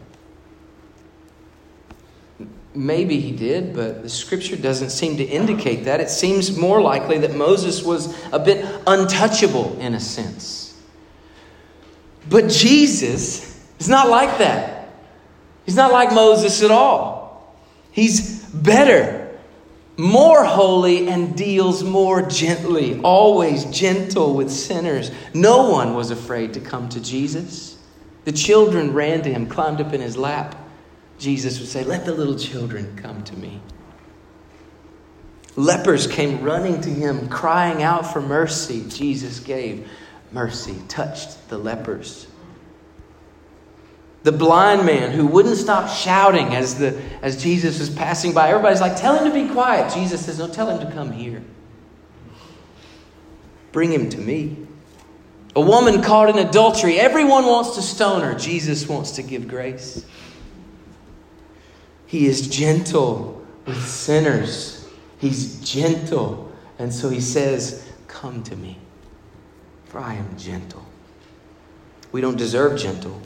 Maybe 2.74 3.20
he 3.20 3.32
did, 3.32 3.76
but 3.76 4.02
the 4.02 4.10
scripture 4.10 4.58
doesn't 4.58 4.90
seem 4.90 5.18
to 5.18 5.24
indicate 5.24 5.86
that. 5.86 6.02
It 6.02 6.10
seems 6.10 6.58
more 6.58 6.82
likely 6.82 7.20
that 7.20 7.36
Moses 7.36 7.84
was 7.84 8.14
a 8.34 8.40
bit 8.40 8.66
untouchable 8.88 9.80
in 9.80 9.94
a 9.94 10.00
sense. 10.00 10.82
But 12.28 12.50
Jesus 12.50 13.64
is 13.80 13.88
not 13.88 14.10
like 14.10 14.40
that. 14.40 14.75
He's 15.66 15.76
not 15.76 15.92
like 15.92 16.14
Moses 16.14 16.62
at 16.62 16.72
all. 16.72 17.56
He's 17.92 18.44
better, 18.50 19.38
more 19.98 20.44
holy, 20.44 21.08
and 21.08 21.36
deals 21.36 21.84
more 21.84 22.22
gently, 22.22 23.00
always 23.02 23.66
gentle 23.66 24.36
with 24.36 24.52
sinners. 24.52 25.12
No 25.34 25.70
one 25.70 25.96
was 25.96 26.12
afraid 26.12 26.54
to 26.54 26.60
come 26.60 26.90
to 26.90 27.00
Jesus. 27.00 27.78
The 28.26 28.32
children 28.32 28.94
ran 28.94 29.22
to 29.24 29.32
him, 29.32 29.48
climbed 29.48 29.82
up 29.82 29.94
in 29.94 30.02
his 30.02 30.18
lap. 30.18 30.56
Jesus 31.18 31.60
would 31.60 31.70
say, 31.70 31.84
Let 31.84 32.06
the 32.06 32.14
little 32.14 32.38
children 32.38 32.96
come 32.98 33.24
to 33.24 33.36
me. 33.38 33.62
Lepers 35.56 36.06
came 36.06 36.44
running 36.44 36.82
to 36.82 36.90
him, 36.90 37.30
crying 37.30 37.82
out 37.82 38.12
for 38.12 38.22
mercy. 38.22 38.84
Jesus 38.90 39.40
gave 39.40 39.88
mercy, 40.32 40.76
touched 40.90 41.48
the 41.48 41.58
lepers. 41.58 42.28
The 44.26 44.32
blind 44.32 44.88
man 44.88 45.12
who 45.12 45.28
wouldn't 45.28 45.56
stop 45.56 45.88
shouting 45.88 46.56
as, 46.56 46.80
the, 46.80 47.00
as 47.22 47.42
Jesus 47.42 47.78
was 47.78 47.92
passing 47.92 48.34
by. 48.34 48.50
Everybody's 48.50 48.82
like, 48.82 48.98
Tell 48.98 49.16
him 49.20 49.32
to 49.32 49.48
be 49.48 49.54
quiet. 49.54 49.94
Jesus 49.94 50.26
says, 50.26 50.40
No, 50.40 50.48
tell 50.48 50.68
him 50.68 50.80
to 50.84 50.92
come 50.92 51.12
here. 51.12 51.44
Bring 53.72 53.92
him 53.92 54.10
to 54.10 54.18
me. 54.18 54.58
A 55.56 55.62
woman 55.62 56.02
caught 56.02 56.30
in 56.30 56.40
adultery. 56.40 57.00
Everyone 57.00 57.46
wants 57.46 57.76
to 57.76 57.84
stone 57.84 58.24
her. 58.24 58.34
Jesus 58.34 58.90
wants 58.90 59.12
to 59.12 59.22
give 59.22 59.48
grace. 59.48 60.04
He 62.08 62.26
is 62.26 62.48
gentle 62.48 63.46
with 63.68 63.88
sinners. 63.88 64.90
He's 65.20 65.60
gentle. 65.60 66.52
And 66.80 66.92
so 66.92 67.10
he 67.10 67.22
says, 67.22 67.88
Come 68.08 68.42
to 68.42 68.56
me, 68.56 68.80
for 69.86 70.00
I 70.00 70.16
am 70.16 70.36
gentle. 70.36 70.84
We 72.12 72.22
don't 72.22 72.38
deserve 72.38 72.80
gentle, 72.80 73.22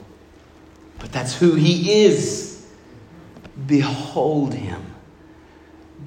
but 0.99 1.11
that's 1.11 1.35
who 1.35 1.55
he 1.55 2.03
is. 2.03 2.67
Behold 3.67 4.53
him. 4.53 4.83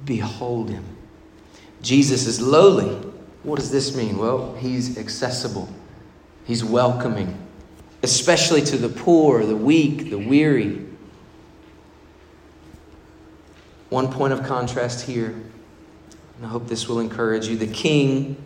Behold 0.05 0.69
him. 0.69 0.85
Jesus 1.81 2.27
is 2.27 2.41
lowly. 2.41 2.95
What 3.43 3.59
does 3.59 3.71
this 3.71 3.95
mean? 3.95 4.17
Well, 4.17 4.55
he's 4.55 4.97
accessible, 4.97 5.67
he's 6.45 6.63
welcoming, 6.63 7.37
especially 8.01 8.61
to 8.61 8.77
the 8.77 8.89
poor, 8.89 9.45
the 9.45 9.55
weak, 9.55 10.09
the 10.09 10.17
weary. 10.17 10.85
One 13.89 14.11
point 14.11 14.33
of 14.33 14.43
contrast 14.43 15.05
here, 15.05 15.35
and 16.37 16.45
I 16.45 16.47
hope 16.47 16.67
this 16.67 16.87
will 16.87 16.99
encourage 16.99 17.47
you. 17.47 17.57
The 17.57 17.67
king 17.67 18.43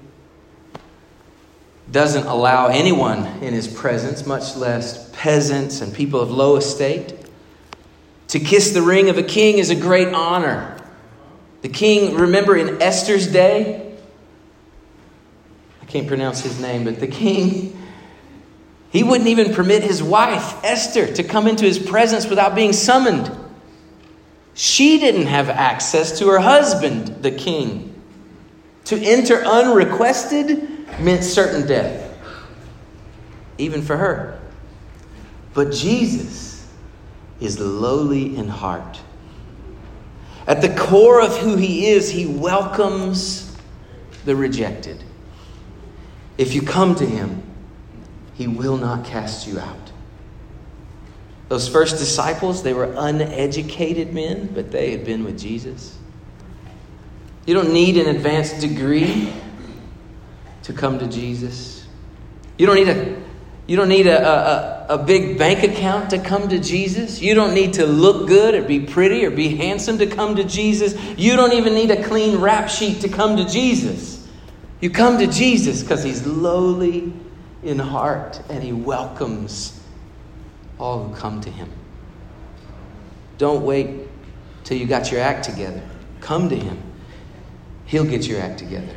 doesn't 1.91 2.25
allow 2.25 2.67
anyone 2.67 3.25
in 3.41 3.53
his 3.53 3.67
presence, 3.67 4.25
much 4.25 4.55
less 4.55 5.09
peasants 5.13 5.81
and 5.81 5.93
people 5.93 6.19
of 6.19 6.29
low 6.29 6.57
estate. 6.57 7.13
To 8.29 8.39
kiss 8.39 8.71
the 8.71 8.81
ring 8.81 9.09
of 9.09 9.17
a 9.17 9.23
king 9.23 9.57
is 9.57 9.69
a 9.69 9.75
great 9.75 10.09
honor. 10.13 10.77
The 11.61 11.69
king, 11.69 12.15
remember 12.15 12.57
in 12.57 12.81
Esther's 12.81 13.27
day, 13.27 13.95
I 15.81 15.85
can't 15.85 16.07
pronounce 16.07 16.41
his 16.41 16.59
name, 16.59 16.83
but 16.83 16.99
the 16.99 17.07
king, 17.07 17.81
he 18.91 19.03
wouldn't 19.03 19.29
even 19.29 19.53
permit 19.53 19.83
his 19.83 20.03
wife, 20.03 20.63
Esther, 20.63 21.13
to 21.13 21.23
come 21.23 21.47
into 21.47 21.63
his 21.63 21.79
presence 21.79 22.27
without 22.27 22.53
being 22.53 22.73
summoned. 22.73 23.31
She 24.53 24.99
didn't 24.99 25.27
have 25.27 25.49
access 25.49 26.19
to 26.19 26.27
her 26.27 26.39
husband, 26.39 27.23
the 27.23 27.31
king. 27.31 27.93
To 28.85 28.97
enter 28.97 29.43
unrequested 29.45 30.76
meant 30.99 31.23
certain 31.23 31.67
death, 31.67 32.17
even 33.57 33.81
for 33.81 33.97
her. 33.97 34.39
But 35.53 35.71
Jesus 35.71 36.67
is 37.39 37.59
lowly 37.59 38.35
in 38.35 38.47
heart. 38.47 38.99
At 40.47 40.61
the 40.61 40.73
core 40.75 41.21
of 41.21 41.37
who 41.37 41.55
he 41.57 41.87
is, 41.87 42.09
he 42.09 42.25
welcomes 42.25 43.55
the 44.25 44.35
rejected. 44.35 45.03
If 46.37 46.53
you 46.53 46.61
come 46.61 46.95
to 46.95 47.05
him, 47.05 47.43
he 48.35 48.47
will 48.47 48.77
not 48.77 49.05
cast 49.05 49.47
you 49.47 49.59
out. 49.59 49.91
Those 51.49 51.67
first 51.67 51.97
disciples, 51.97 52.61
they 52.61 52.73
were 52.73 52.93
uneducated 52.97 54.13
men, 54.13 54.49
but 54.53 54.71
they 54.71 54.91
had 54.91 55.05
been 55.05 55.23
with 55.23 55.39
Jesus. 55.39 55.97
You 57.45 57.53
don't 57.53 57.73
need 57.73 57.97
an 57.97 58.13
advanced 58.13 58.59
degree 58.59 59.33
to 60.67 60.73
come 60.73 60.99
to 60.99 61.07
Jesus. 61.07 61.87
You 62.57 62.65
don't 62.65 62.75
need 62.75 62.89
a, 62.89 63.21
you 63.67 63.77
don't 63.77 63.87
need 63.87 64.05
a, 64.05 64.85
a, 64.89 64.95
a 64.95 64.97
big 64.97 65.37
bank 65.37 65.63
account 65.63 66.09
to 66.09 66.19
come 66.19 66.49
to 66.49 66.59
Jesus. 66.59 67.21
You 67.21 67.35
don't 67.35 67.53
need 67.53 67.75
to 67.75 67.85
look 67.85 68.27
good 68.27 68.53
or 68.53 68.63
be 68.63 68.81
pretty 68.81 69.25
or 69.25 69.31
be 69.31 69.55
handsome 69.55 69.97
to 69.99 70.07
come 70.07 70.35
to 70.35 70.43
Jesus. 70.43 70.93
You 71.17 71.37
don't 71.37 71.53
even 71.53 71.73
need 71.73 71.89
a 71.91 72.03
clean 72.03 72.39
rap 72.39 72.69
sheet 72.69 72.99
to 73.01 73.07
come 73.07 73.37
to 73.37 73.45
Jesus. 73.45 74.27
You 74.81 74.89
come 74.89 75.17
to 75.19 75.27
Jesus 75.27 75.83
because 75.83 76.03
he's 76.03 76.27
lowly 76.27 77.13
in 77.63 77.79
heart 77.79 78.41
and 78.49 78.61
he 78.61 78.73
welcomes 78.73 79.81
all 80.79 81.05
who 81.05 81.15
come 81.15 81.39
to 81.41 81.49
him. 81.49 81.71
Don't 83.37 83.63
wait 83.63 84.09
till 84.65 84.77
you 84.77 84.85
got 84.85 85.13
your 85.13 85.21
act 85.21 85.45
together. 85.45 85.81
Come 86.19 86.49
to 86.49 86.57
him. 86.57 86.77
He'll 87.85 88.03
get 88.03 88.27
your 88.27 88.41
act 88.41 88.59
together. 88.59 88.95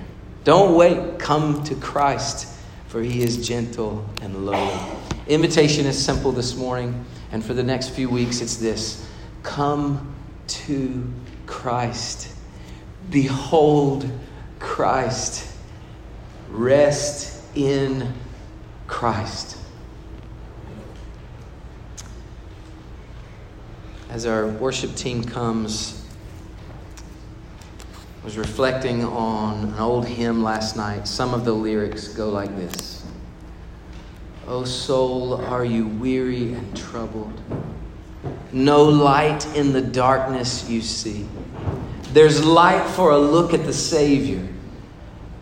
Don't 0.51 0.75
wait. 0.75 1.21
Come 1.21 1.63
to 1.63 1.77
Christ, 1.77 2.49
for 2.89 3.01
he 3.01 3.23
is 3.23 3.47
gentle 3.47 4.05
and 4.21 4.45
lowly. 4.45 4.81
Invitation 5.29 5.87
is 5.87 5.97
simple 5.97 6.33
this 6.33 6.57
morning, 6.57 7.05
and 7.31 7.45
for 7.45 7.55
the 7.55 7.63
next 7.63 7.91
few 7.91 8.11
weeks, 8.11 8.41
it's 8.41 8.57
this 8.57 9.09
Come 9.45 10.13
to 10.49 11.09
Christ. 11.47 12.35
Behold 13.11 14.11
Christ. 14.59 15.47
Rest 16.49 17.45
in 17.55 18.13
Christ. 18.89 19.57
as 24.09 24.27
our 24.27 24.49
worship 24.49 24.97
team 24.97 25.23
comes, 25.23 26.00
was 28.25 28.37
reflecting 28.37 29.05
on 29.05 29.65
an 29.65 29.79
old 29.79 30.07
hymn 30.07 30.43
last 30.43 30.77
night. 30.77 31.09
Some 31.09 31.35
of 31.35 31.45
the 31.45 31.53
lyrics 31.53 32.09
go 32.09 32.29
like 32.29 32.55
this 32.57 33.05
O 34.47 34.65
soul, 34.65 35.35
are 35.45 35.65
you 35.65 35.87
weary 35.87 36.53
and 36.53 36.77
troubled? 36.77 37.41
No 38.53 38.85
light 38.85 39.47
in 39.57 39.73
the 39.73 39.83
darkness 39.83 40.69
you 40.69 40.83
see. 40.83 41.27
There's 42.13 42.45
light 42.45 42.87
for 42.91 43.13
a 43.13 43.19
look 43.19 43.55
at 43.55 43.65
the 43.65 43.73
Savior 43.73 44.47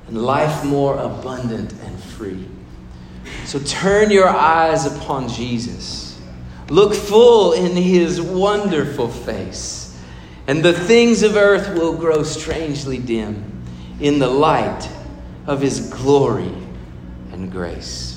and 0.06 0.22
life 0.22 0.64
more 0.64 0.98
abundant 0.98 1.72
and 1.82 1.98
free. 1.98 2.46
So 3.44 3.58
turn 3.60 4.10
your 4.10 4.28
eyes 4.28 4.84
upon 4.84 5.28
Jesus 5.28 6.08
Look 6.70 6.92
full 6.92 7.52
in 7.52 7.74
his 7.76 8.20
wonderful 8.20 9.08
face, 9.08 9.77
and 10.49 10.64
the 10.64 10.72
things 10.72 11.22
of 11.22 11.36
earth 11.36 11.74
will 11.74 11.92
grow 11.92 12.22
strangely 12.22 12.96
dim 12.96 13.62
in 14.01 14.18
the 14.18 14.26
light 14.26 14.88
of 15.46 15.61
his 15.61 15.90
glory 15.90 16.55
and 17.32 17.53
grace. 17.53 18.07